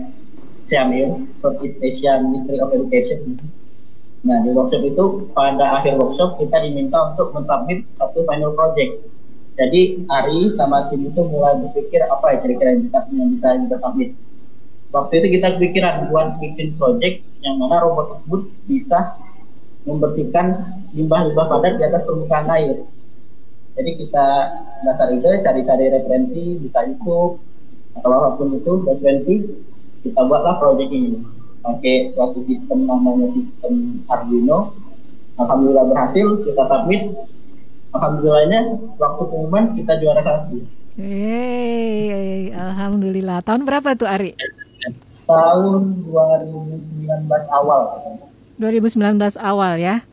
[0.71, 3.35] CMU, Southeast Asia Ministry of Education.
[4.23, 9.14] Nah, di workshop itu pada akhir workshop kita diminta untuk mensubmit satu final project.
[9.55, 14.11] Jadi Ari sama tim itu mulai berpikir apa ya kira-kira yang bisa kita submit.
[14.91, 19.15] Waktu itu kita pikiran buat bikin project yang mana robot tersebut bisa
[19.87, 22.83] membersihkan limbah-limbah padat di atas permukaan air.
[23.75, 24.27] Jadi kita
[24.83, 27.39] dasar itu cari-cari referensi bisa YouTube
[27.95, 29.33] atau apa pun itu referensi
[30.03, 31.23] kita buatlah proyek ini
[31.63, 34.75] pakai suatu sistem namanya sistem Arduino
[35.39, 37.09] alhamdulillah berhasil kita submit
[37.95, 38.61] alhamdulillahnya
[38.99, 40.59] waktu pengumuman kita juara satu.
[40.95, 43.43] Hei, alhamdulillah.
[43.43, 44.35] Tahun berapa tuh Ari?
[45.27, 47.81] Tahun 2019 awal.
[48.59, 50.03] 2019 awal ya.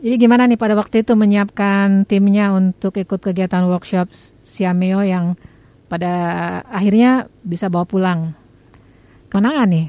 [0.00, 4.08] Jadi gimana nih pada waktu itu menyiapkan timnya untuk ikut kegiatan workshop
[4.40, 5.36] Siameo yang
[5.92, 6.12] pada
[6.72, 8.32] akhirnya bisa bawa pulang
[9.28, 9.86] kemenangan nih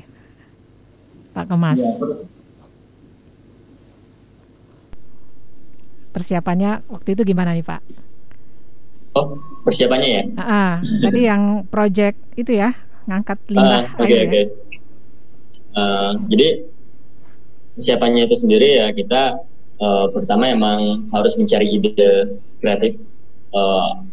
[1.31, 1.79] Pak Kemas.
[1.79, 1.91] Ya,
[6.11, 7.81] Persiapannya waktu itu gimana nih Pak?
[9.15, 10.23] Oh persiapannya ya?
[10.39, 12.75] Ah, ah tadi yang project itu ya
[13.07, 14.43] ngangkat limbah uh, okay, air okay.
[14.43, 14.45] ya.
[15.71, 16.47] Uh, jadi
[17.75, 19.39] persiapannya itu sendiri ya kita
[19.79, 23.07] uh, pertama emang harus mencari ide kreatif
[23.55, 24.03] uh,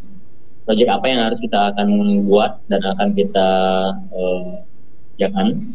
[0.64, 1.88] project apa yang harus kita akan
[2.28, 3.48] buat dan akan kita
[4.14, 4.62] uh,
[5.18, 5.74] jangan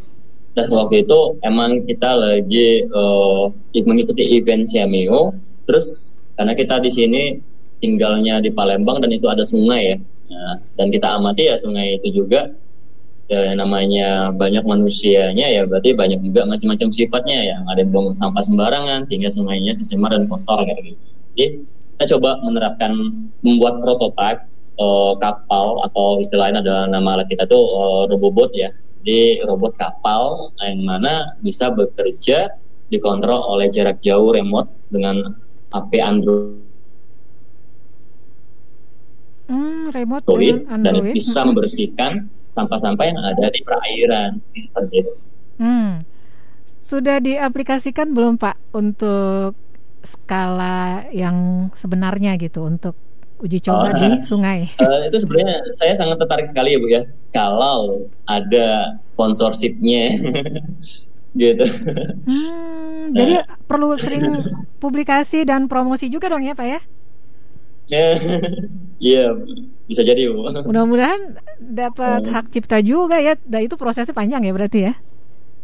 [0.53, 5.33] dan waktu itu emang kita lagi uh, mengikuti event Siameo
[5.63, 7.21] terus karena kita di sini
[7.83, 9.97] tinggalnya di Palembang dan itu ada sungai ya.
[10.31, 12.47] Nah, dan kita amati ya sungai itu juga.
[13.31, 18.43] Ya, namanya banyak manusianya ya berarti banyak juga macam-macam sifatnya yang ada yang buang sampah
[18.43, 20.99] sembarangan sehingga sungainya tercemar dan kotor kayak gitu.
[21.33, 21.45] Jadi
[21.95, 22.91] kita coba menerapkan
[23.39, 24.43] membuat prototipe
[24.75, 28.69] uh, kapal atau istilahnya adalah nama alat kita tuh uh, robot ya.
[29.01, 32.51] Jadi robot kapal yang mana bisa bekerja
[32.91, 35.31] dikontrol oleh jarak jauh remote dengan
[35.73, 36.61] HP Android.
[39.43, 45.13] Hmm, remote Android, dan bisa membersihkan sampah-sampah yang ada di perairan seperti itu.
[45.57, 46.05] Hmm.
[46.85, 49.57] Sudah diaplikasikan belum Pak untuk
[50.05, 52.93] skala yang sebenarnya gitu untuk
[53.41, 54.69] uji coba oh, di sungai?
[54.77, 57.01] Uh, itu sebenarnya saya sangat tertarik sekali ya Bu ya.
[57.33, 60.13] Kalau ada sponsorshipnya
[61.41, 61.65] gitu.
[62.29, 62.92] Hmm.
[63.13, 64.25] Jadi perlu sering
[64.83, 66.79] publikasi dan promosi juga dong ya Pak ya?
[69.03, 69.35] Iya,
[69.83, 70.31] bisa jadi.
[70.69, 73.35] Mudah-mudahan dapat hak cipta juga ya.
[73.43, 74.93] Dan itu prosesnya panjang ya berarti ya?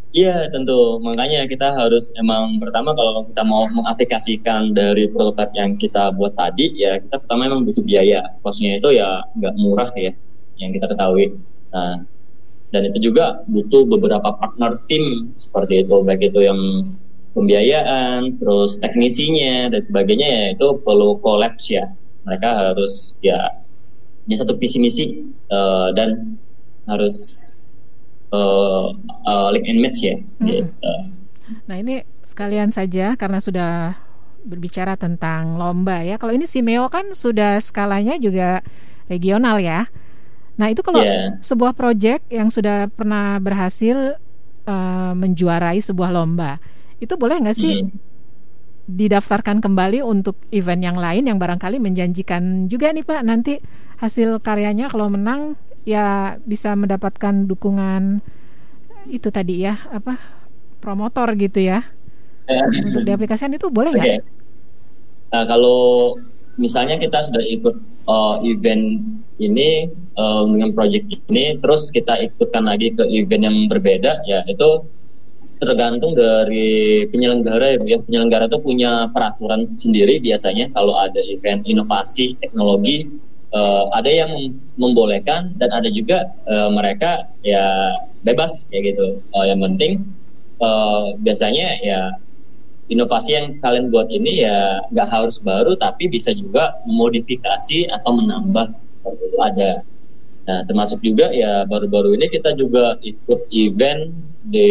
[0.10, 6.10] Iya tentu, makanya kita harus emang pertama kalau kita mau mengaplikasikan dari prototipe yang kita
[6.18, 10.10] buat tadi ya kita pertama emang butuh biaya, kosnya itu ya nggak murah ya
[10.58, 11.38] yang kita ketahui.
[11.70, 12.02] Nah
[12.74, 16.58] dan itu juga butuh beberapa partner tim seperti itu baik itu yang
[17.34, 21.92] pembiayaan, terus teknisinya dan sebagainya ya itu perlu kolaps ya.
[22.26, 23.38] Mereka harus ya
[24.26, 25.06] punya satu visi misi
[25.50, 26.38] uh, dan
[26.86, 27.50] harus
[28.34, 28.94] uh,
[29.26, 30.16] uh, link and match ya.
[30.42, 30.46] Hmm.
[30.46, 30.94] Gitu.
[31.66, 33.98] Nah ini sekalian saja karena sudah
[34.46, 36.16] berbicara tentang lomba ya.
[36.22, 38.64] Kalau ini si Meo kan sudah skalanya juga
[39.10, 39.90] regional ya.
[40.56, 41.40] Nah itu kalau yeah.
[41.42, 44.20] sebuah proyek yang sudah pernah berhasil
[44.68, 46.60] uh, menjuarai sebuah lomba,
[47.00, 47.90] itu boleh nggak sih mm.
[48.90, 53.60] didaftarkan kembali untuk event yang lain yang barangkali menjanjikan juga nih Pak nanti
[54.00, 55.56] hasil karyanya kalau menang
[55.88, 58.22] ya bisa mendapatkan dukungan
[59.10, 60.20] itu tadi ya apa
[60.80, 61.84] promotor gitu ya
[62.50, 62.66] eh.
[62.90, 64.06] untuk diaplikasikan itu boleh nggak?
[64.06, 64.20] Okay.
[65.30, 66.18] Nah, kalau
[66.58, 67.76] misalnya kita sudah ikut
[68.10, 69.00] uh, event
[69.38, 69.88] ini
[70.18, 74.84] uh, dengan project ini, terus kita ikutkan lagi ke event yang berbeda, ya itu
[75.60, 77.98] tergantung dari penyelenggara ya ya.
[78.00, 83.06] Penyelenggara itu punya peraturan sendiri biasanya kalau ada event inovasi teknologi
[83.52, 84.32] uh, ada yang
[84.80, 87.94] membolehkan dan ada juga uh, mereka ya
[88.24, 89.20] bebas ya gitu.
[89.36, 90.02] Uh, yang penting
[90.64, 92.02] uh, biasanya ya
[92.90, 98.74] inovasi yang kalian buat ini ya nggak harus baru tapi bisa juga memodifikasi atau menambah
[98.90, 99.72] seperti itu ada.
[100.50, 104.10] Nah termasuk juga ya baru-baru ini kita juga ikut event
[104.44, 104.70] di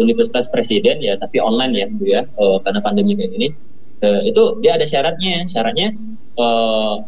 [0.00, 3.48] Universitas Presiden ya tapi online ya bu ya uh, karena pandemi kayak gini.
[3.96, 5.96] Uh, itu dia ada syaratnya syaratnya
[6.36, 7.00] uh,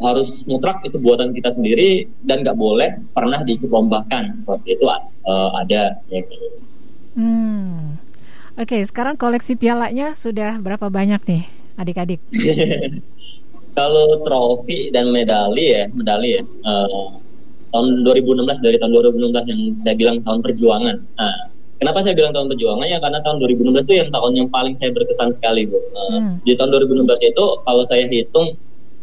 [0.00, 6.00] harus mutlak itu buatan kita sendiri dan nggak boleh pernah dicumbakan seperti itu uh, ada
[6.08, 6.24] ya.
[7.14, 8.00] Hmm.
[8.58, 11.44] Oke, okay, sekarang koleksi pialanya sudah berapa banyak nih,
[11.80, 12.20] adik-adik?
[13.78, 16.42] Kalau trofi dan medali ya, medali ya.
[16.66, 17.19] Uh,
[17.70, 20.96] tahun 2016 dari tahun 2016 yang saya bilang tahun perjuangan.
[21.16, 21.36] Nah,
[21.78, 22.86] kenapa saya bilang tahun perjuangan?
[22.86, 25.78] Ya karena tahun 2016 itu yang tahun yang paling saya berkesan sekali bu.
[25.78, 26.32] Uh, hmm.
[26.42, 28.58] Di tahun 2016 itu kalau saya hitung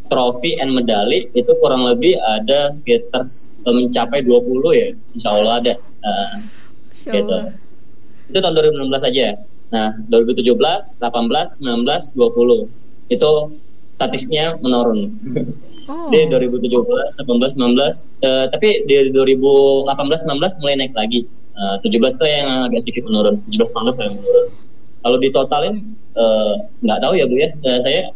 [0.07, 3.27] trofi and medali itu kurang lebih ada sekitar
[3.67, 4.39] mencapai 20
[4.71, 6.35] ya insya Allah ada uh,
[7.03, 7.37] gitu.
[8.31, 9.27] Itu tahun 2016 aja
[9.67, 11.59] nah 2017 18 19 20
[13.11, 13.31] itu
[13.99, 15.11] statistiknya menurun
[15.87, 16.11] oh.
[16.11, 21.25] di 2017 18 19 uh, tapi di 2018 19 mulai naik lagi
[21.55, 24.47] uh, 17 itu yang agak sedikit menurun 17 19 yang menurun
[25.01, 25.75] kalau ditotalin
[26.83, 28.11] nggak uh, tahu ya bu ya uh, saya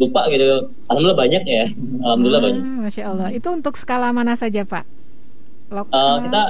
[0.00, 0.72] lupa gitu.
[0.88, 1.64] Alhamdulillah banyak ya.
[2.02, 2.62] Alhamdulillah Ah, banyak.
[2.88, 3.28] Masya Allah.
[3.30, 4.84] Itu untuk skala mana saja Pak?
[5.72, 5.94] Lokal.
[5.94, 6.42] Eh, kita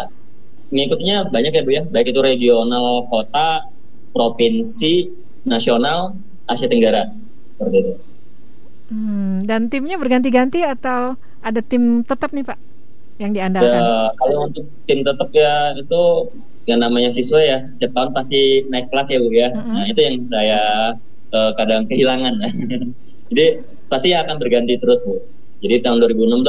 [0.73, 3.69] mengikutinya banyak ya Bu ya, baik itu regional, kota,
[4.17, 5.13] provinsi,
[5.45, 6.17] nasional,
[6.49, 7.13] Asia Tenggara
[7.45, 7.93] seperti itu.
[8.93, 12.59] Hmm, dan timnya berganti-ganti atau ada tim tetap nih Pak
[13.25, 13.81] yang diandalkan?
[13.81, 16.03] Ya, kalau untuk tim tetap ya itu
[16.69, 19.49] yang namanya siswa ya setiap tahun pasti naik kelas ya Bu ya.
[19.49, 19.73] Mm-mm.
[19.73, 20.61] Nah itu yang saya
[21.33, 22.37] eh, kadang kehilangan.
[23.33, 23.47] Jadi
[23.89, 25.17] pasti akan berganti terus Bu.
[25.65, 26.45] Jadi tahun 2016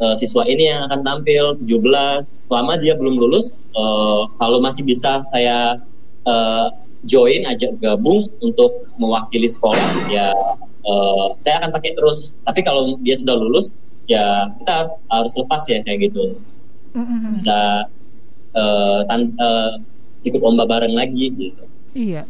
[0.00, 5.20] eh, siswa ini yang akan tampil 17 selama dia belum lulus eh, kalau masih bisa
[5.28, 5.76] saya
[6.24, 6.66] eh,
[7.04, 10.32] join ajak gabung untuk mewakili sekolah ya
[10.86, 12.32] eh, saya akan pakai terus.
[12.42, 13.74] Tapi kalau dia sudah lulus
[14.06, 16.38] ya kita harus, harus lepas ya kayak gitu
[16.94, 17.34] Mm-mm.
[17.34, 17.90] bisa
[18.54, 19.72] eh, tan- eh,
[20.26, 21.62] ikut lomba bareng lagi gitu.
[21.92, 22.22] Iya.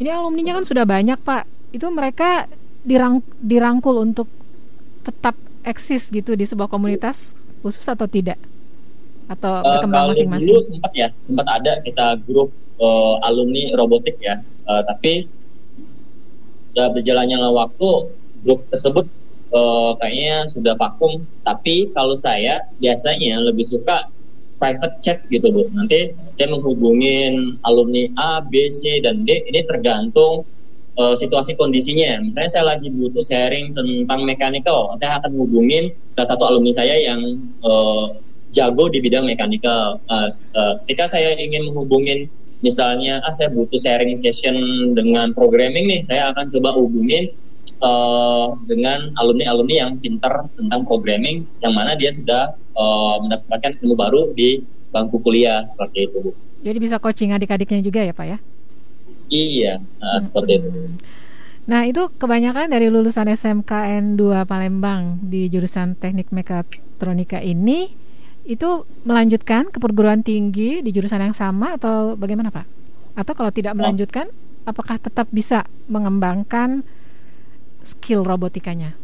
[0.00, 1.44] Ini alumninya kan sudah banyak Pak.
[1.72, 2.46] Itu mereka
[2.84, 4.28] dirang dirangkul untuk
[5.04, 5.34] tetap
[5.64, 7.32] eksis gitu di sebuah komunitas
[7.64, 8.36] khusus atau tidak?
[9.24, 10.52] Atau berkembang kalau masing-masing?
[10.52, 15.12] dulu sempat ya sempat ada kita grup eh, alumni robotik ya, Eh, tapi
[16.74, 17.88] udah berjalannya waktu
[18.42, 19.06] grup tersebut
[19.54, 21.22] eh, kayaknya sudah vakum.
[21.46, 24.10] Tapi kalau saya biasanya lebih suka
[24.58, 25.70] private chat gitu bu.
[25.70, 29.46] Nanti saya menghubungin alumni A, B, C dan D.
[29.46, 30.42] Ini tergantung
[30.98, 32.18] eh, situasi kondisinya.
[32.26, 37.22] Misalnya saya lagi butuh sharing tentang mechanical, saya akan hubungin salah satu alumni saya yang
[37.62, 38.06] eh,
[38.54, 40.02] jago di bidang mechanical.
[40.10, 42.26] Eh, eh, ketika saya ingin menghubungin
[42.60, 44.54] misalnya, ah saya butuh sharing session
[44.94, 47.32] dengan programming nih, saya akan coba hubungin
[47.66, 54.22] eh, dengan alumni-alumni yang pintar tentang programming, yang mana dia sudah eh, mendapatkan ilmu baru
[54.36, 54.62] di
[54.94, 56.16] bangku kuliah seperti itu.
[56.22, 56.30] Bu.
[56.64, 58.38] Jadi bisa coaching adik-adiknya juga ya Pak ya?
[59.28, 60.68] Iya, nah, seperti itu.
[61.64, 68.03] Nah itu kebanyakan dari lulusan SMKN 2 Palembang di jurusan teknik mekatronika ini
[68.44, 72.66] itu melanjutkan ke perguruan tinggi di jurusan yang sama atau bagaimana Pak?
[73.16, 74.28] Atau kalau tidak melanjutkan,
[74.68, 76.84] apakah tetap bisa mengembangkan
[77.84, 78.96] skill robotikanya?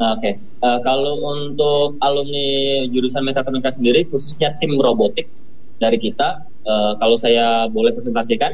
[0.00, 5.32] Oke, Eh, kalau untuk alumni jurusan mekatronika sendiri, khususnya tim robotik
[5.80, 8.52] dari kita, eh, kalau saya boleh presentasikan,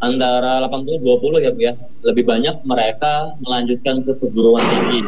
[0.00, 1.74] antara 80-20 ya Bu ya,
[2.04, 5.00] lebih banyak mereka melanjutkan ke perguruan tinggi.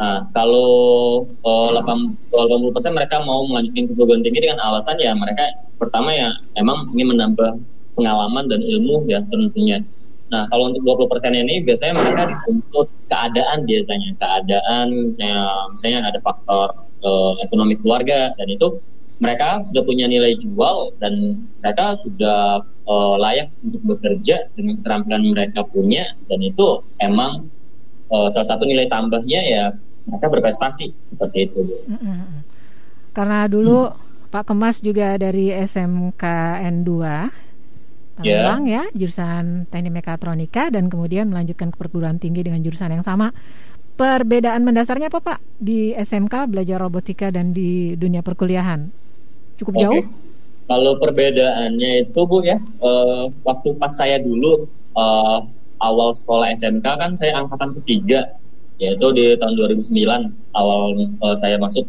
[0.00, 5.44] Nah, kalau eh, 80 persen mereka mau melanjutkan ke perguruan tinggi dengan alasan ya mereka
[5.76, 7.60] pertama ya emang ingin menambah
[7.92, 9.84] pengalaman dan ilmu ya tentunya.
[10.32, 15.42] Nah, kalau untuk 20 persen ini biasanya mereka dituntut keadaan biasanya, keadaan misalnya,
[15.74, 16.66] misalnya ada faktor
[17.04, 18.80] eh, ekonomi keluarga dan itu
[19.20, 25.60] mereka sudah punya nilai jual dan mereka sudah eh, layak untuk bekerja dengan keterampilan mereka
[25.68, 27.52] punya dan itu emang
[28.08, 29.64] eh, salah satu nilai tambahnya ya
[30.08, 31.58] mereka berprestasi seperti itu.
[31.64, 31.76] Bu.
[31.96, 32.20] Mm-mm.
[33.10, 33.90] Karena dulu
[34.30, 37.50] Pak Kemas juga dari SMKN 2
[38.20, 43.32] Palembang ya, jurusan Teknik Mekatronika dan kemudian melanjutkan ke perguruan tinggi dengan jurusan yang sama.
[43.96, 48.88] Perbedaan mendasarnya apa Pak di SMK belajar robotika dan di dunia perkuliahan?
[49.56, 49.82] Cukup Oke.
[49.84, 50.04] jauh?
[50.68, 55.38] Kalau perbedaannya itu Bu ya, eh, waktu pas saya dulu eh,
[55.80, 58.36] awal sekolah SMK kan saya angkatan ketiga,
[58.80, 61.84] yaitu di tahun 2009 awal eh, saya masuk.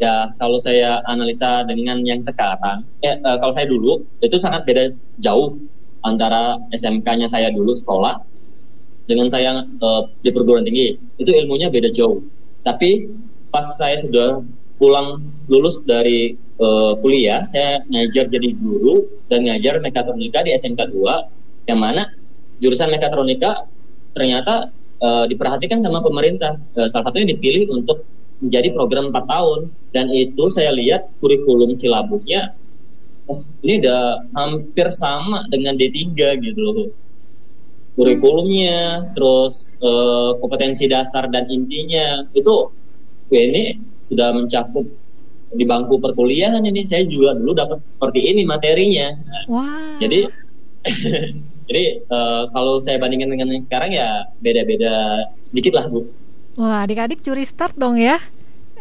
[0.00, 4.90] Ya kalau saya analisa dengan yang sekarang, eh, kalau saya dulu itu sangat beda
[5.22, 5.54] jauh
[6.02, 8.18] antara SMK-nya saya dulu sekolah
[9.06, 12.18] dengan saya eh, di perguruan tinggi itu ilmunya beda jauh.
[12.66, 13.06] Tapi
[13.54, 14.42] pas saya sudah
[14.82, 21.70] pulang lulus dari eh, kuliah, saya ngajar jadi guru dan ngajar mekatronika di SMK 2
[21.70, 22.10] yang mana
[22.58, 23.68] jurusan mekatronika
[24.16, 26.60] ternyata eh, diperhatikan sama pemerintah.
[26.76, 28.04] Eh, salah satunya dipilih untuk
[28.40, 29.60] menjadi program 4 tahun
[29.92, 32.56] dan itu saya lihat kurikulum silabusnya
[33.28, 36.88] oh, ini udah hampir sama dengan D3 gitu loh
[38.00, 42.72] kurikulumnya, terus eh, kompetensi dasar dan intinya itu
[43.28, 44.88] ya ini sudah mencakup
[45.50, 49.12] di bangku perkuliahan ini saya juga dulu dapat seperti ini materinya.
[49.50, 49.98] Wah.
[49.98, 50.30] jadi
[51.70, 56.02] jadi eh, kalau saya bandingkan dengan yang sekarang ya beda-beda sedikit lah bu.
[56.58, 58.18] Wah, adik-adik curi start dong ya.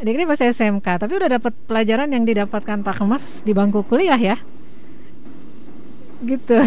[0.02, 4.42] Adik-adik masih SMK, tapi udah dapat pelajaran yang didapatkan Pak Kemas di bangku kuliah ya.
[6.26, 6.58] Gitu.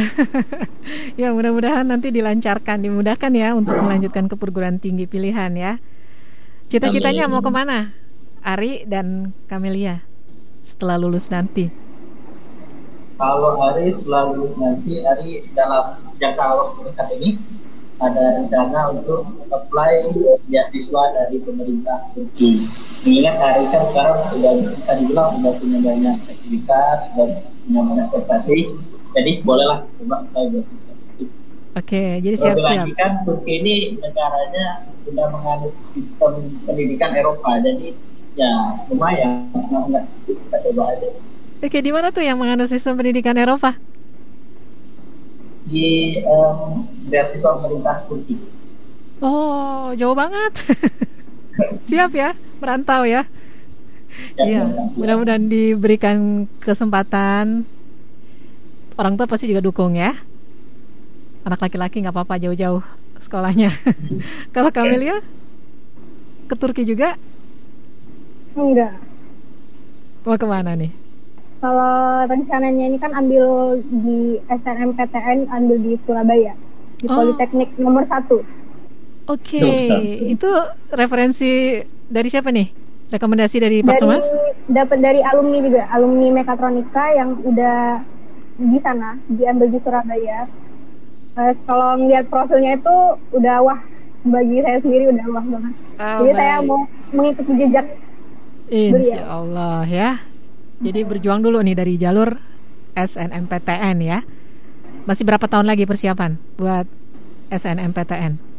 [1.21, 5.83] ya, mudah-mudahan nanti dilancarkan, dimudahkan ya untuk melanjutkan ke perguruan tinggi pilihan ya.
[6.71, 7.99] Cita-citanya mau ke mana?
[8.47, 10.07] Ari dan Kamelia
[10.63, 11.82] setelah lulus nanti.
[13.23, 17.39] Kalau Ari setelah lulus nanti, Ari dalam jangka waktu dekat ini
[18.03, 20.11] ada rencana untuk apply
[20.51, 22.67] beasiswa dari pemerintah Turki.
[23.07, 27.29] Mengingat hari kan sekarang sudah bisa dibilang sudah punya banyak sertifikat dan
[27.63, 28.59] punya banyak prestasi,
[29.15, 30.93] jadi bolehlah coba apply beasiswa.
[31.79, 32.91] Oke, jadi siap-siap.
[32.91, 37.95] Lagi kan Turki ini negaranya sudah menganut sistem pendidikan Eropa, jadi
[38.35, 41.07] ya lumayan, enggak kita coba aja.
[41.63, 43.79] Oke, di mana tuh yang menganut sistem pendidikan Eropa?
[45.63, 48.35] Di um, beasiswa pemerintah Turki.
[49.23, 50.59] Oh, jauh banget.
[51.89, 53.31] Siap ya, merantau ya.
[54.35, 57.63] Iya, mudah-mudahan diberikan kesempatan.
[58.99, 60.19] Orang tua pasti juga dukung ya.
[61.47, 62.83] Anak laki-laki nggak apa-apa jauh-jauh
[63.23, 63.71] sekolahnya.
[64.55, 65.23] Kalau Kamelia
[66.51, 67.15] ke Turki juga?
[68.59, 68.99] Enggak.
[70.27, 71.02] Mau ke mana nih?
[71.63, 71.95] Kalau
[72.27, 76.59] rencananya ini kan ambil di SNMPTN, ambil di Surabaya,
[76.99, 77.23] di Oh.
[77.23, 78.43] Politeknik nomor satu.
[79.25, 80.03] Oke, usah.
[80.03, 80.51] itu
[80.91, 82.67] referensi dari siapa nih?
[83.09, 84.27] Rekomendasi dari Pak Dari Kemas?
[84.67, 88.03] dapat dari alumni juga, alumni mekatronika yang udah
[88.59, 90.51] di sana, diambil di Surabaya.
[91.33, 92.97] Eh, kalau ngeliat profilnya itu
[93.33, 93.81] udah wah,
[94.25, 95.75] bagi saya sendiri udah wah banget.
[95.95, 96.67] Oh, Jadi saya baik.
[96.67, 96.81] mau
[97.13, 97.87] mengikuti jejak
[98.67, 100.11] Insya Allah ya.
[100.83, 102.35] Jadi berjuang dulu nih dari jalur
[102.95, 104.19] SNMPTN ya.
[105.03, 106.87] Masih berapa tahun lagi persiapan buat
[107.49, 108.51] SNMPTN?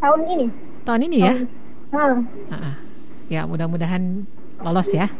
[0.00, 0.46] tahun ini.
[0.80, 1.34] Tahun ini ya?
[1.92, 2.16] Ah,
[2.48, 2.74] Ah, ah.
[3.28, 4.24] Ya mudah-mudahan
[4.58, 5.12] lolos ya.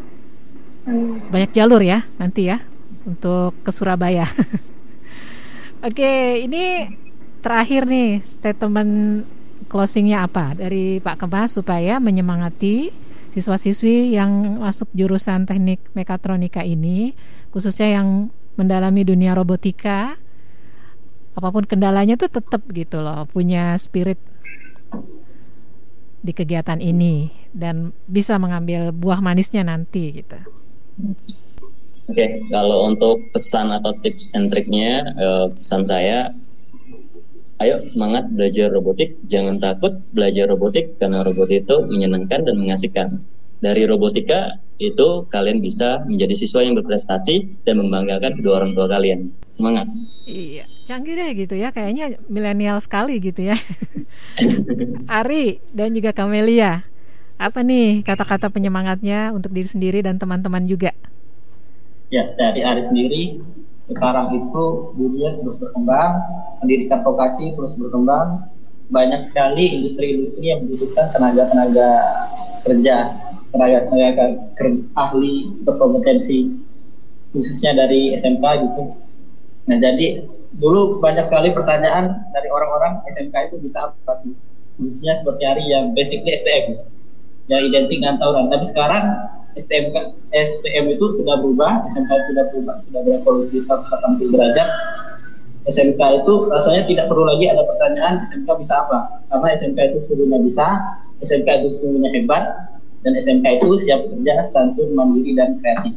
[0.88, 1.28] hmm.
[1.28, 2.64] Banyak jalur ya nanti ya
[3.04, 4.24] untuk ke Surabaya.
[5.86, 6.88] Oke, ini
[7.40, 9.24] terakhir nih statement
[9.68, 12.88] closingnya apa dari Pak Kemas supaya menyemangati
[13.34, 17.14] siswa-siswi yang masuk jurusan teknik mekatronika ini,
[17.54, 18.28] khususnya yang
[18.58, 20.18] mendalami dunia robotika,
[21.34, 24.18] apa pun kendalanya tuh tetap gitu loh, punya spirit
[26.20, 30.36] di kegiatan ini dan bisa mengambil buah manisnya nanti gitu.
[32.10, 36.26] Oke, kalau untuk pesan atau tips and triknya, eh, pesan saya,
[37.60, 43.08] ayo semangat belajar robotik, jangan takut belajar robotik karena robot itu menyenangkan dan mengasihkan.
[43.60, 49.28] Dari robotika itu kalian bisa menjadi siswa yang berprestasi dan membanggakan kedua orang tua kalian.
[49.52, 49.84] Semangat.
[50.24, 53.60] Iya, canggih deh gitu ya, kayaknya milenial sekali gitu ya.
[55.20, 56.88] Ari dan juga Kamelia,
[57.36, 60.96] apa nih kata-kata penyemangatnya untuk diri sendiri dan teman-teman juga?
[62.08, 63.22] Ya, dari Ari sendiri,
[63.90, 64.64] sekarang itu
[64.94, 66.22] dunia terus berkembang,
[66.62, 68.46] pendidikan vokasi terus berkembang,
[68.90, 71.90] banyak sekali industri-industri yang membutuhkan tenaga-tenaga
[72.66, 72.96] kerja,
[73.50, 74.24] tenaga-tenaga
[74.98, 75.34] ahli
[75.66, 76.54] berkompetensi,
[77.34, 78.82] khususnya dari SMK gitu.
[79.70, 80.26] Nah, jadi
[80.58, 84.34] dulu banyak sekali pertanyaan dari orang-orang SMK itu bisa apa sih?
[84.80, 86.80] Khususnya seperti Ari yang basically STM,
[87.46, 88.50] yang identik dengan tawuran.
[88.50, 89.04] Tapi sekarang
[89.58, 89.90] STM
[90.30, 94.68] STM itu sudah berubah, SMK sudah berubah, sudah berevolusi 180 derajat.
[95.68, 100.38] SMK itu rasanya tidak perlu lagi ada pertanyaan SMK bisa apa, karena SMK itu sesungguhnya
[100.46, 100.66] bisa,
[101.20, 102.44] SMK itu sesungguhnya hebat,
[103.04, 105.96] dan SMK itu siap kerja, santun, mandiri, dan kreatif.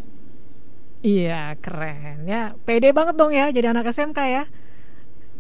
[1.04, 2.56] Iya, keren ya.
[2.64, 4.44] Pede banget dong ya jadi anak SMK ya.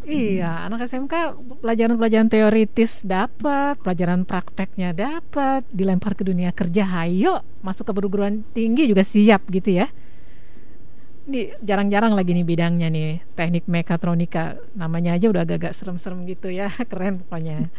[0.03, 1.31] Iya, anak SMK
[1.63, 8.91] pelajaran-pelajaran teoritis dapat, pelajaran prakteknya dapat, dilempar ke dunia kerja, hayo masuk ke perguruan tinggi
[8.91, 9.87] juga siap gitu ya.
[11.23, 14.59] Ini jarang-jarang lagi nih bidangnya nih, teknik mekatronika.
[14.75, 17.71] Namanya aja udah agak-agak serem-serem gitu ya, keren pokoknya.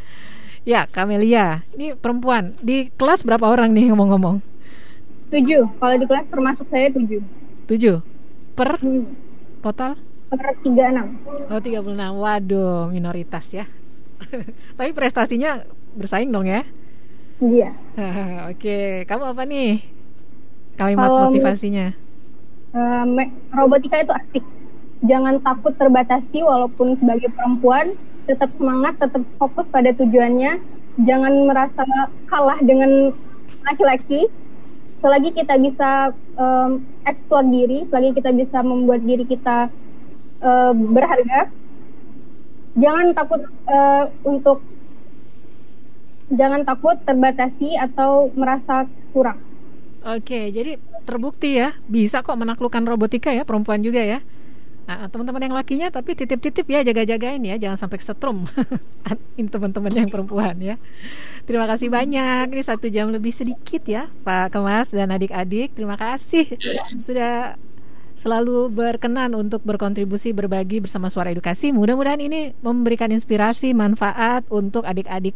[0.64, 2.56] Ya, Kamelia, ini perempuan.
[2.60, 4.40] Di kelas berapa orang nih ngomong-ngomong?
[5.32, 5.64] tujuh.
[5.80, 7.22] Kalau di kelas termasuk saya tujuh.
[7.68, 8.00] Tujuh?
[8.56, 9.04] Per Hmm.
[9.62, 9.96] total?
[10.34, 11.06] Per tiga enam.
[11.46, 13.64] Oh 36, waduh minoritas ya
[14.78, 15.62] Tapi prestasinya
[15.94, 16.62] bersaing dong ya
[17.38, 17.74] Iya.
[18.50, 19.82] Oke, kamu apa nih?
[20.74, 21.94] Kalimat Kalau- motivasinya
[23.06, 24.44] me- robotika itu asik.
[25.00, 30.58] Jangan takut terbatasi walaupun sebagai perempuan tetap semangat, tetap fokus pada tujuannya.
[30.96, 31.84] Jangan merasa
[32.24, 33.12] kalah dengan
[33.62, 34.26] laki-laki.
[34.98, 35.90] Selagi kita bisa
[36.34, 36.70] em,
[37.04, 39.68] eksplor diri, selagi kita bisa membuat diri kita
[40.44, 41.40] eh, berharga,
[42.76, 44.58] jangan takut eh, untuk
[46.28, 48.84] jangan takut terbatasi atau merasa
[49.16, 49.40] kurang.
[50.04, 50.76] Oke, jadi
[51.08, 54.20] terbukti ya Bisa kok menaklukkan robotika ya, perempuan juga ya
[54.84, 58.44] Nah, teman-teman yang lakinya tapi titip-titip ya, jaga-jagain ya, jangan sampai kesetrum.
[59.40, 60.76] Ini teman-teman yang perempuan ya.
[61.48, 62.52] Terima kasih banyak.
[62.52, 65.72] Ini satu jam lebih sedikit ya, Pak Kemas dan adik-adik.
[65.72, 66.60] Terima kasih
[67.00, 67.56] sudah
[68.14, 71.74] selalu berkenan untuk berkontribusi berbagi bersama Suara Edukasi.
[71.74, 75.34] Mudah-mudahan ini memberikan inspirasi, manfaat untuk adik-adik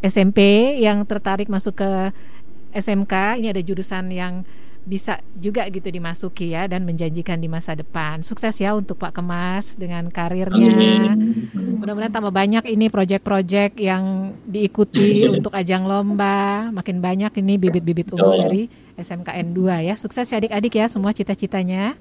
[0.00, 1.90] SMP yang tertarik masuk ke
[2.72, 3.42] SMK.
[3.42, 4.46] Ini ada jurusan yang
[4.80, 8.24] bisa juga gitu dimasuki ya dan menjanjikan di masa depan.
[8.24, 11.12] Sukses ya untuk Pak Kemas dengan karirnya.
[11.52, 16.72] Mudah-mudahan tambah banyak ini proyek-proyek yang diikuti untuk ajang lomba.
[16.72, 18.62] Makin banyak ini bibit-bibit unggul dari
[18.96, 19.94] SMKN 2 ya.
[20.00, 21.92] Sukses ya adik-adik ya semua cita-citanya.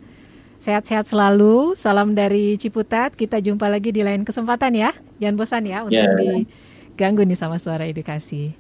[0.59, 1.71] Sehat-sehat selalu.
[1.79, 3.15] Salam dari Ciputat.
[3.15, 4.91] Kita jumpa lagi di lain kesempatan ya.
[5.23, 6.19] Jangan bosan ya untuk yeah.
[6.19, 8.51] diganggu nih sama suara edukasi.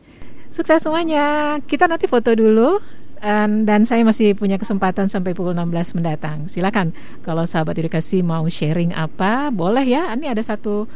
[0.47, 1.59] Sukses semuanya.
[1.67, 2.79] Kita nanti foto dulu
[3.19, 6.47] um, dan saya masih punya kesempatan sampai pukul 16 mendatang.
[6.47, 10.15] Silakan kalau sahabat edukasi mau sharing apa, boleh ya.
[10.15, 10.87] Ini ada satu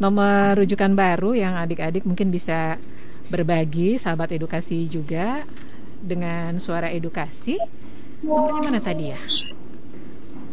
[0.00, 2.80] nomor rujukan baru yang adik-adik mungkin bisa
[3.28, 5.44] berbagi sahabat edukasi juga
[6.00, 7.60] dengan suara edukasi.
[8.24, 9.20] Nomornya mana tadi ya?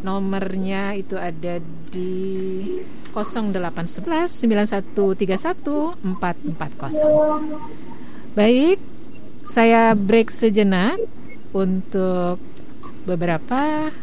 [0.02, 1.62] Nomornya itu ada
[1.94, 2.66] di
[3.14, 8.34] 0811 9131 440.
[8.34, 8.82] Baik,
[9.46, 10.98] saya break sejenak
[11.54, 12.42] untuk
[13.06, 13.94] beberapa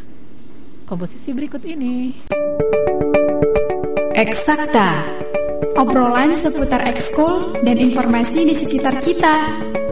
[0.88, 2.16] komposisi berikut ini.
[4.16, 5.04] Eksakta
[5.76, 9.36] Obrolan seputar ekskul dan informasi di sekitar kita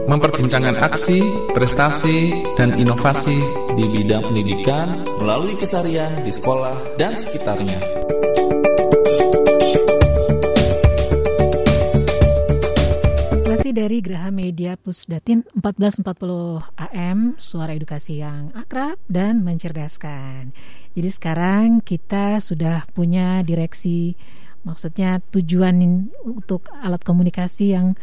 [0.08, 1.20] Memperbincangkan aksi,
[1.52, 3.36] prestasi, dan inovasi
[3.76, 7.76] di bidang pendidikan melalui kesarian di sekolah dan sekitarnya.
[13.78, 16.02] dari Graha Media Pusdatin 1440
[16.90, 20.50] AM, suara edukasi yang akrab dan mencerdaskan.
[20.98, 24.18] Jadi sekarang kita sudah punya direksi,
[24.62, 27.98] maksudnya tujuan untuk alat komunikasi yang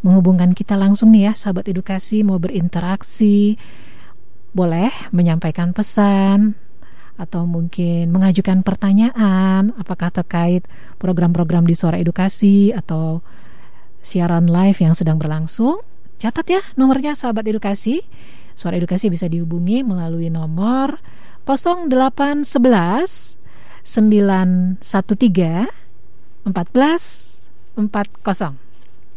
[0.00, 3.58] menghubungkan kita langsung nih ya, sahabat edukasi mau berinteraksi,
[4.54, 6.54] boleh menyampaikan pesan,
[7.18, 10.62] atau mungkin mengajukan pertanyaan apakah terkait
[11.02, 13.26] program-program di suara edukasi atau
[14.06, 15.82] siaran live yang sedang berlangsung.
[16.22, 18.06] Catat ya nomornya sahabat edukasi.
[18.54, 21.02] Suara edukasi bisa dihubungi melalui nomor
[21.46, 23.38] 0811
[23.82, 24.78] 913
[26.46, 27.38] 14
[27.78, 28.54] 40.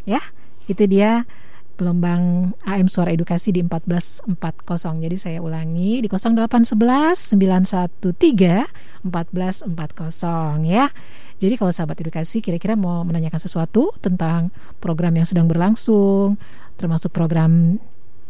[0.06, 0.22] Ya,
[0.70, 1.26] itu dia
[1.74, 5.02] gelombang AM Suara Edukasi di 1440.
[5.02, 10.86] Jadi saya ulangi di 0811 913 1440 ya.
[11.42, 16.38] Jadi kalau sahabat edukasi kira-kira mau menanyakan sesuatu tentang program yang sedang berlangsung,
[16.78, 17.82] termasuk program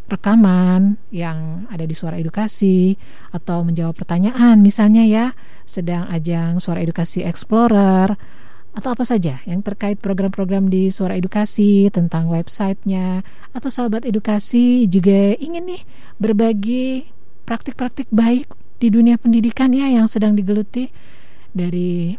[0.09, 2.97] rekaman yang ada di Suara Edukasi
[3.37, 5.37] atau menjawab pertanyaan misalnya ya,
[5.69, 8.17] sedang ajang Suara Edukasi Explorer
[8.73, 13.21] atau apa saja yang terkait program-program di Suara Edukasi tentang websitenya
[13.53, 15.83] atau sahabat edukasi juga ingin nih
[16.17, 17.05] berbagi
[17.45, 18.49] praktik-praktik baik
[18.81, 20.89] di dunia pendidikan ya yang sedang digeluti
[21.53, 22.17] dari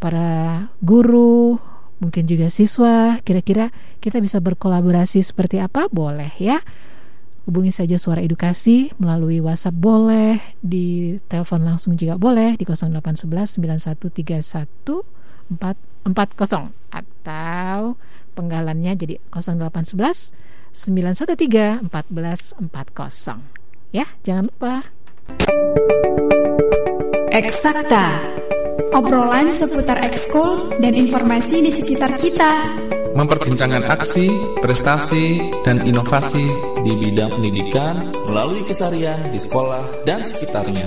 [0.00, 1.60] para guru,
[2.00, 3.20] mungkin juga siswa.
[3.20, 3.68] Kira-kira
[4.00, 5.86] kita bisa berkolaborasi seperti apa?
[5.92, 6.64] Boleh ya.
[7.44, 15.17] Hubungi saja Suara Edukasi melalui WhatsApp boleh, di telepon langsung juga boleh di 0811 9131
[15.50, 17.96] 440 atau
[18.36, 20.30] penggalannya jadi 0811
[20.76, 23.40] 913 1440.
[23.90, 24.84] Ya, jangan lupa.
[27.32, 28.38] Eksakta
[28.94, 32.78] obrolan seputar ekskul dan informasi di sekitar kita.
[33.16, 34.30] Memperbincangkan aksi,
[34.62, 36.46] prestasi, dan inovasi
[36.86, 40.86] di bidang pendidikan melalui kesarian di sekolah dan sekitarnya.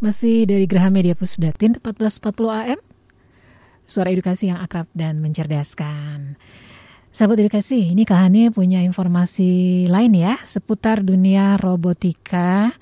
[0.00, 2.32] Masih dari Graha Media Pusdatin 1440
[2.72, 2.80] AM.
[3.84, 6.40] Suara edukasi yang akrab dan mencerdaskan.
[7.12, 12.72] Sahabat edukasi, ini Kak Hani punya informasi lain ya seputar dunia robotika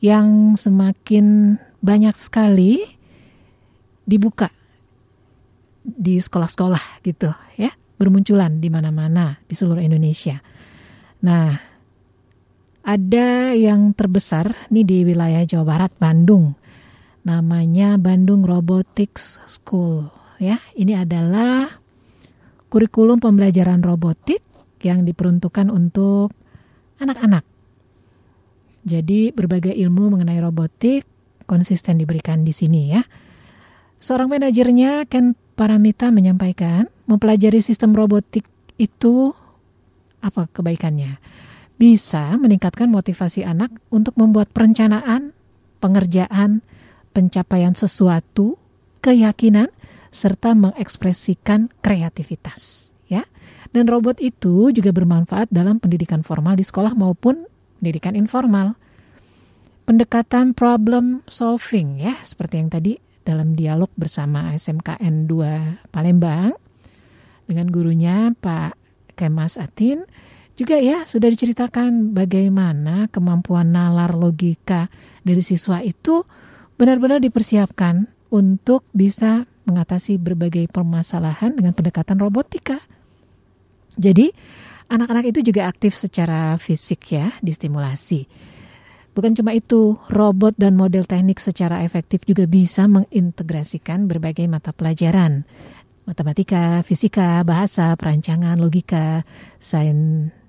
[0.00, 2.80] yang semakin banyak sekali
[4.08, 4.48] dibuka
[5.84, 7.28] di sekolah-sekolah gitu
[7.60, 10.40] ya, bermunculan di mana-mana di seluruh Indonesia.
[11.20, 11.73] Nah,
[12.84, 16.52] ada yang terbesar nih di wilayah Jawa Barat, Bandung.
[17.24, 20.60] Namanya Bandung Robotics School ya.
[20.76, 21.80] Ini adalah
[22.68, 24.44] kurikulum pembelajaran robotik
[24.84, 26.36] yang diperuntukkan untuk
[27.00, 27.42] anak-anak.
[28.84, 31.08] Jadi berbagai ilmu mengenai robotik
[31.48, 33.00] konsisten diberikan di sini ya.
[33.96, 38.44] Seorang manajernya Ken Paramita menyampaikan, mempelajari sistem robotik
[38.76, 39.32] itu
[40.20, 41.16] apa kebaikannya?
[41.74, 45.34] Bisa meningkatkan motivasi anak untuk membuat perencanaan,
[45.82, 46.62] pengerjaan,
[47.10, 48.56] pencapaian sesuatu,
[49.02, 49.68] keyakinan,
[50.14, 53.26] serta mengekspresikan kreativitas ya.
[53.74, 57.50] Dan robot itu juga bermanfaat dalam pendidikan formal di sekolah maupun
[57.82, 58.78] pendidikan informal.
[59.84, 62.92] Pendekatan problem solving ya, seperti yang tadi
[63.26, 66.54] dalam dialog bersama SMKN 2 Palembang
[67.44, 68.78] dengan gurunya Pak
[69.18, 70.08] Kemas Atin
[70.54, 74.86] juga ya sudah diceritakan bagaimana kemampuan nalar logika
[75.26, 76.22] dari siswa itu
[76.78, 82.78] benar-benar dipersiapkan untuk bisa mengatasi berbagai permasalahan dengan pendekatan robotika.
[83.94, 84.30] Jadi,
[84.90, 88.26] anak-anak itu juga aktif secara fisik ya, distimulasi.
[89.14, 95.46] Bukan cuma itu, robot dan model teknik secara efektif juga bisa mengintegrasikan berbagai mata pelajaran.
[96.04, 99.22] Matematika, fisika, bahasa, perancangan, logika,
[99.62, 100.43] sains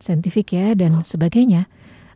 [0.00, 1.68] saintifik ya, dan sebagainya.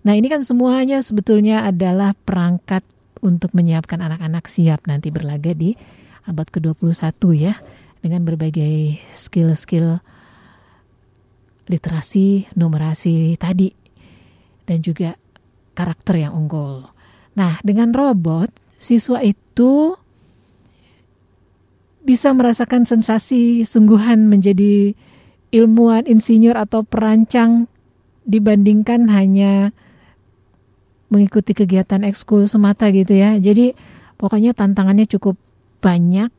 [0.05, 2.85] Nah ini kan semuanya sebetulnya adalah perangkat
[3.24, 5.77] untuk menyiapkan anak-anak siap nanti berlaga di
[6.24, 7.55] abad ke-21 ya,
[8.05, 10.01] dengan berbagai skill-skill
[11.65, 13.73] literasi, numerasi tadi
[14.69, 15.16] dan juga
[15.73, 16.85] karakter yang unggul.
[17.36, 19.97] Nah, dengan robot, siswa itu
[22.05, 24.93] bisa merasakan sensasi sungguhan menjadi
[25.51, 27.65] ilmuwan, insinyur atau perancang
[28.25, 29.71] dibandingkan hanya
[31.13, 33.37] mengikuti kegiatan ekskul semata gitu ya.
[33.39, 33.77] Jadi
[34.19, 35.39] pokoknya tantangannya cukup
[35.85, 36.33] banyak.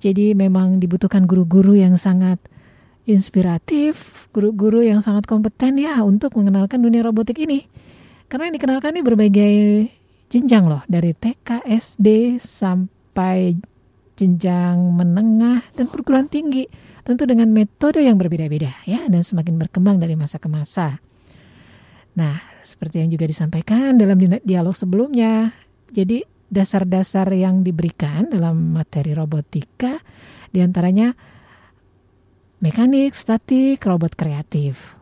[0.00, 2.40] Jadi memang dibutuhkan guru-guru yang sangat
[3.04, 7.68] inspiratif, guru-guru yang sangat kompeten ya untuk mengenalkan dunia robotik ini.
[8.30, 9.54] Karena yang dikenalkan ini berbagai
[10.30, 13.58] jenjang loh, dari TK, SD sampai
[14.16, 16.64] jenjang menengah dan perguruan tinggi.
[17.00, 21.02] Tentu dengan metode yang berbeda-beda ya dan semakin berkembang dari masa ke masa.
[22.20, 25.56] Nah, seperti yang juga disampaikan dalam dialog sebelumnya,
[25.88, 29.96] jadi dasar-dasar yang diberikan dalam materi robotika
[30.52, 31.16] di antaranya
[32.60, 35.00] mekanik, statik, robot kreatif.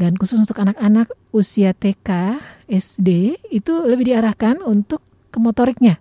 [0.00, 2.40] Dan khusus untuk anak-anak usia TK,
[2.72, 6.00] SD itu lebih diarahkan untuk ke motoriknya.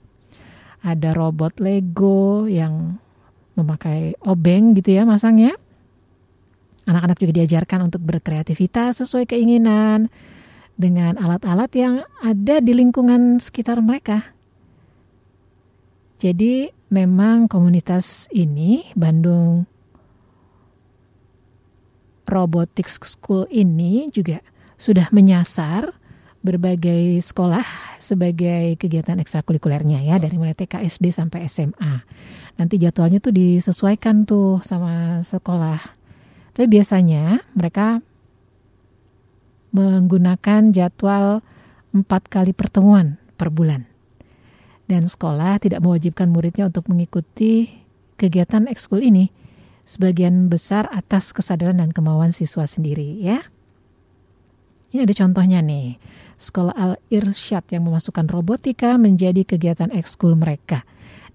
[0.79, 2.95] Ada robot Lego yang
[3.59, 5.59] memakai obeng gitu ya masangnya.
[6.89, 10.09] Anak-anak juga diajarkan untuk berkreativitas sesuai keinginan
[10.73, 14.33] dengan alat-alat yang ada di lingkungan sekitar mereka.
[16.17, 19.69] Jadi memang komunitas ini Bandung
[22.25, 24.41] Robotics School ini juga
[24.75, 25.93] sudah menyasar
[26.39, 27.65] berbagai sekolah
[27.99, 32.01] sebagai kegiatan ekstrakurikulernya ya dari mulai TK SD sampai SMA.
[32.55, 35.98] Nanti jadwalnya tuh disesuaikan tuh sama sekolah.
[36.53, 38.01] Tapi biasanya mereka
[39.73, 41.45] menggunakan jadwal
[41.93, 43.85] empat kali pertemuan per bulan.
[44.89, 47.69] Dan sekolah tidak mewajibkan muridnya untuk mengikuti
[48.17, 49.29] kegiatan ekskul ini
[49.85, 53.45] sebagian besar atas kesadaran dan kemauan siswa sendiri ya.
[54.89, 56.01] Ini ada contohnya nih.
[56.39, 60.87] Sekolah Al-Irsyad yang memasukkan robotika menjadi kegiatan ekskul mereka.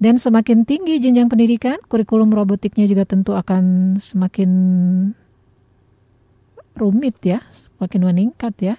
[0.02, 4.50] Dan semakin tinggi jenjang pendidikan, kurikulum robotiknya juga tentu akan semakin
[6.74, 7.40] rumit ya,
[7.78, 8.76] semakin meningkat ya.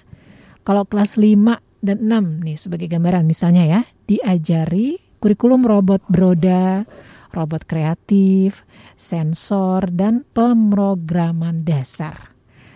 [0.67, 6.83] Kalau kelas 5 dan 6 nih sebagai gambaran misalnya ya, diajari kurikulum robot broda,
[7.31, 8.63] robot kreatif,
[8.99, 12.35] sensor, dan pemrograman dasar.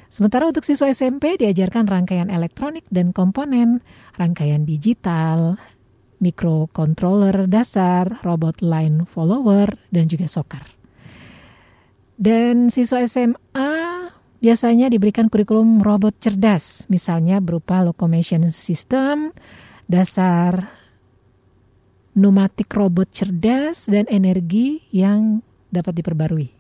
[0.10, 3.86] Sementara untuk siswa SMP diajarkan rangkaian elektronik dan komponen,
[4.18, 5.61] rangkaian digital,
[6.20, 10.64] microcontroller dasar, robot line follower, dan juga soccer.
[12.20, 13.72] Dan siswa SMA
[14.40, 19.32] biasanya diberikan kurikulum robot cerdas, misalnya berupa locomotion system,
[19.88, 20.80] dasar
[22.12, 25.40] pneumatik robot cerdas, dan energi yang
[25.72, 26.52] dapat diperbarui.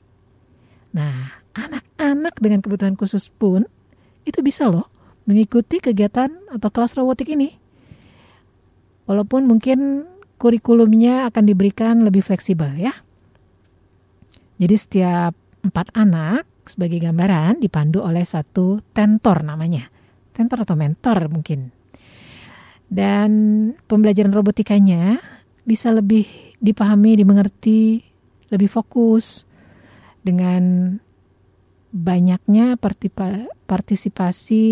[0.95, 3.67] Nah, anak-anak dengan kebutuhan khusus pun
[4.23, 4.87] itu bisa loh
[5.27, 7.53] mengikuti kegiatan atau kelas robotik ini.
[9.09, 10.05] Walaupun mungkin
[10.37, 12.93] kurikulumnya akan diberikan lebih fleksibel ya.
[14.61, 15.33] Jadi setiap
[15.65, 19.89] empat anak sebagai gambaran dipandu oleh satu tentor namanya.
[20.37, 21.73] Tentor atau mentor mungkin.
[22.85, 23.31] Dan
[23.89, 25.17] pembelajaran robotikanya
[25.65, 26.29] bisa lebih
[26.61, 28.05] dipahami, dimengerti
[28.53, 29.49] lebih fokus
[30.21, 30.93] dengan
[31.89, 32.77] banyaknya
[33.65, 34.65] partisipasi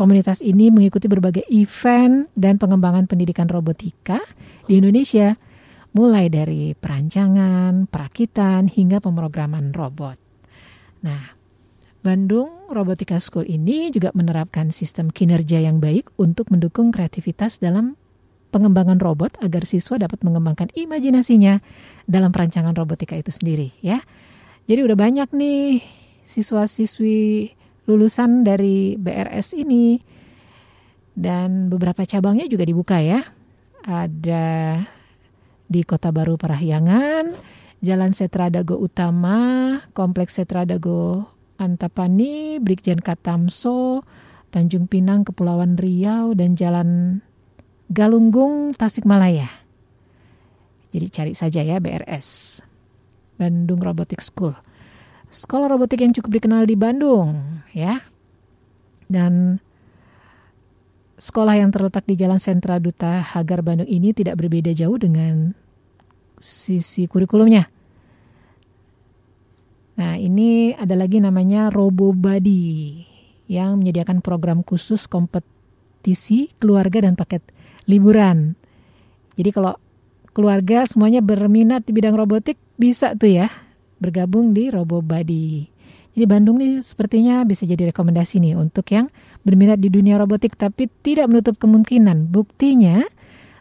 [0.00, 4.16] komunitas ini mengikuti berbagai event dan pengembangan pendidikan robotika
[4.64, 5.36] di Indonesia,
[5.92, 10.16] mulai dari perancangan, perakitan, hingga pemrograman robot.
[11.04, 11.36] Nah,
[12.00, 18.00] Bandung Robotika School ini juga menerapkan sistem kinerja yang baik untuk mendukung kreativitas dalam
[18.56, 21.60] pengembangan robot agar siswa dapat mengembangkan imajinasinya
[22.08, 24.00] dalam perancangan robotika itu sendiri ya.
[24.64, 25.84] Jadi udah banyak nih
[26.24, 27.52] siswa-siswi
[27.90, 29.98] lulusan dari BRS ini
[31.18, 33.26] dan beberapa cabangnya juga dibuka ya.
[33.82, 34.78] Ada
[35.66, 37.34] di Kota Baru Parahyangan,
[37.82, 41.26] Jalan Setra Dago Utama, Kompleks Setra Dago
[41.58, 44.06] Antapani, Brigjen Katamso,
[44.54, 47.20] Tanjung Pinang Kepulauan Riau dan Jalan
[47.90, 49.50] Galunggung Tasikmalaya.
[50.90, 52.60] Jadi cari saja ya BRS.
[53.40, 54.52] Bandung Robotic School.
[55.30, 58.02] Sekolah robotik yang cukup dikenal di Bandung ya.
[59.06, 59.62] Dan
[61.22, 65.54] sekolah yang terletak di Jalan Sentra Duta Hagar Bandung ini tidak berbeda jauh dengan
[66.42, 67.70] sisi kurikulumnya.
[70.00, 73.06] Nah, ini ada lagi namanya RoboBuddy
[73.52, 77.44] yang menyediakan program khusus kompetisi keluarga dan paket
[77.86, 78.56] liburan.
[79.38, 79.78] Jadi kalau
[80.32, 83.69] keluarga semuanya berminat di bidang robotik bisa tuh ya
[84.00, 85.68] bergabung di RoboBuddy.
[86.10, 89.06] Jadi Bandung nih sepertinya bisa jadi rekomendasi nih untuk yang
[89.46, 92.26] berminat di dunia robotik tapi tidak menutup kemungkinan.
[92.26, 93.06] Buktinya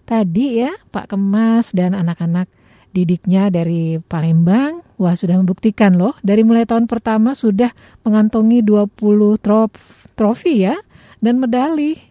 [0.09, 2.49] tadi ya Pak Kemas dan anak-anak
[2.89, 7.69] didiknya dari Palembang wah sudah membuktikan loh dari mulai tahun pertama sudah
[8.01, 8.97] mengantongi 20
[9.37, 9.69] trof,
[10.17, 10.73] trofi ya
[11.21, 12.01] dan medali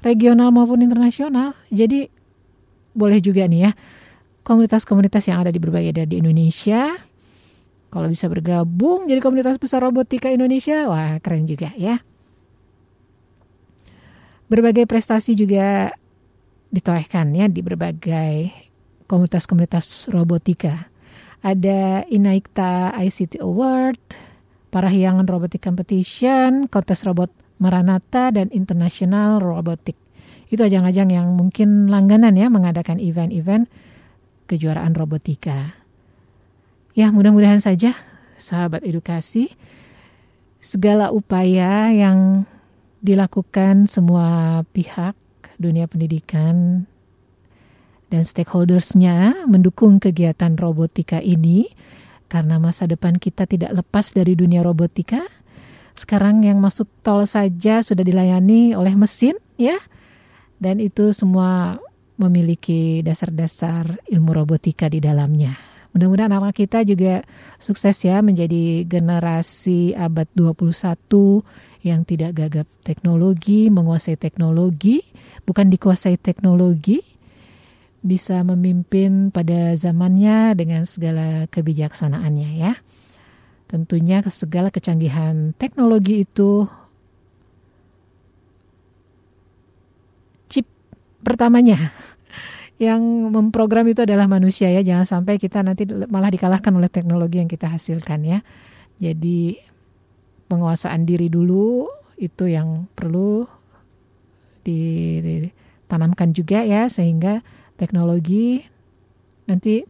[0.00, 1.52] regional maupun internasional.
[1.68, 2.08] Jadi
[2.96, 3.70] boleh juga nih ya
[4.48, 6.94] komunitas-komunitas yang ada di berbagai daerah di Indonesia
[7.94, 12.02] kalau bisa bergabung jadi komunitas besar robotika Indonesia, wah keren juga ya.
[14.50, 15.94] Berbagai prestasi juga
[16.74, 18.50] ditorehkan ya di berbagai
[19.06, 20.90] komunitas-komunitas robotika.
[21.38, 24.00] Ada Inaikta ICT Award,
[24.74, 27.30] Parahyangan Robotic Competition, Kontes Robot
[27.62, 29.94] Maranata, dan International Robotic.
[30.50, 33.70] Itu ajang-ajang yang mungkin langganan ya mengadakan event-event
[34.50, 35.83] kejuaraan robotika.
[36.94, 37.98] Ya, mudah-mudahan saja
[38.38, 39.50] sahabat edukasi
[40.62, 42.46] segala upaya yang
[43.02, 45.18] dilakukan semua pihak
[45.58, 46.86] dunia pendidikan
[48.14, 51.66] dan stakeholdersnya mendukung kegiatan robotika ini
[52.30, 55.26] karena masa depan kita tidak lepas dari dunia robotika.
[55.98, 59.82] Sekarang yang masuk tol saja sudah dilayani oleh mesin ya.
[60.62, 61.82] Dan itu semua
[62.14, 65.73] memiliki dasar-dasar ilmu robotika di dalamnya.
[65.94, 67.22] Mudah-mudahan anak kita juga
[67.62, 70.74] sukses ya menjadi generasi abad 21
[71.86, 75.06] yang tidak gagap teknologi, menguasai teknologi,
[75.46, 76.98] bukan dikuasai teknologi,
[78.02, 82.74] bisa memimpin pada zamannya dengan segala kebijaksanaannya ya.
[83.70, 86.66] Tentunya segala kecanggihan teknologi itu
[90.50, 90.66] chip
[91.22, 91.94] pertamanya
[92.78, 94.82] yang memprogram itu adalah manusia ya.
[94.82, 98.38] Jangan sampai kita nanti malah dikalahkan oleh teknologi yang kita hasilkan ya.
[98.98, 99.58] Jadi
[100.50, 101.86] penguasaan diri dulu
[102.18, 103.46] itu yang perlu
[104.64, 107.42] ditanamkan juga ya sehingga
[107.76, 108.62] teknologi
[109.44, 109.84] nanti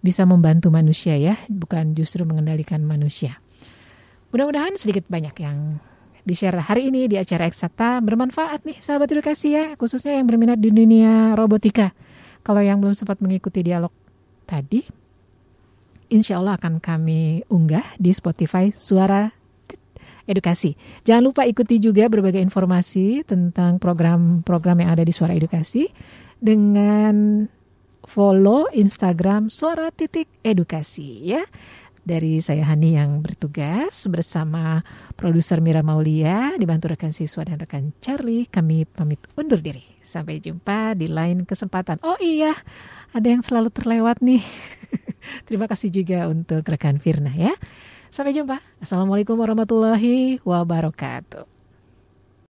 [0.00, 3.36] bisa membantu manusia ya, bukan justru mengendalikan manusia.
[4.32, 5.76] Mudah-mudahan sedikit banyak yang
[6.24, 10.72] di-share hari ini di acara Eksakta bermanfaat nih sahabat edukasi ya, khususnya yang berminat di
[10.72, 11.92] dunia robotika.
[12.40, 13.92] Kalau yang belum sempat mengikuti dialog
[14.48, 14.84] tadi,
[16.12, 19.28] insya Allah akan kami unggah di Spotify Suara
[20.24, 20.78] Edukasi.
[21.02, 25.90] Jangan lupa ikuti juga berbagai informasi tentang program-program yang ada di Suara Edukasi
[26.38, 27.44] dengan
[28.06, 31.42] follow Instagram Suara Titik Edukasi ya
[32.02, 34.82] dari saya Hani yang bertugas bersama
[35.14, 39.84] produser Mira Maulia dibantu rekan siswa dan rekan Charlie kami pamit undur diri.
[40.02, 42.02] Sampai jumpa di lain kesempatan.
[42.02, 42.56] Oh iya
[43.14, 44.42] ada yang selalu terlewat nih.
[45.46, 47.54] Terima kasih juga untuk rekan Firna ya.
[48.10, 48.58] Sampai jumpa.
[48.82, 51.59] Assalamualaikum warahmatullahi wabarakatuh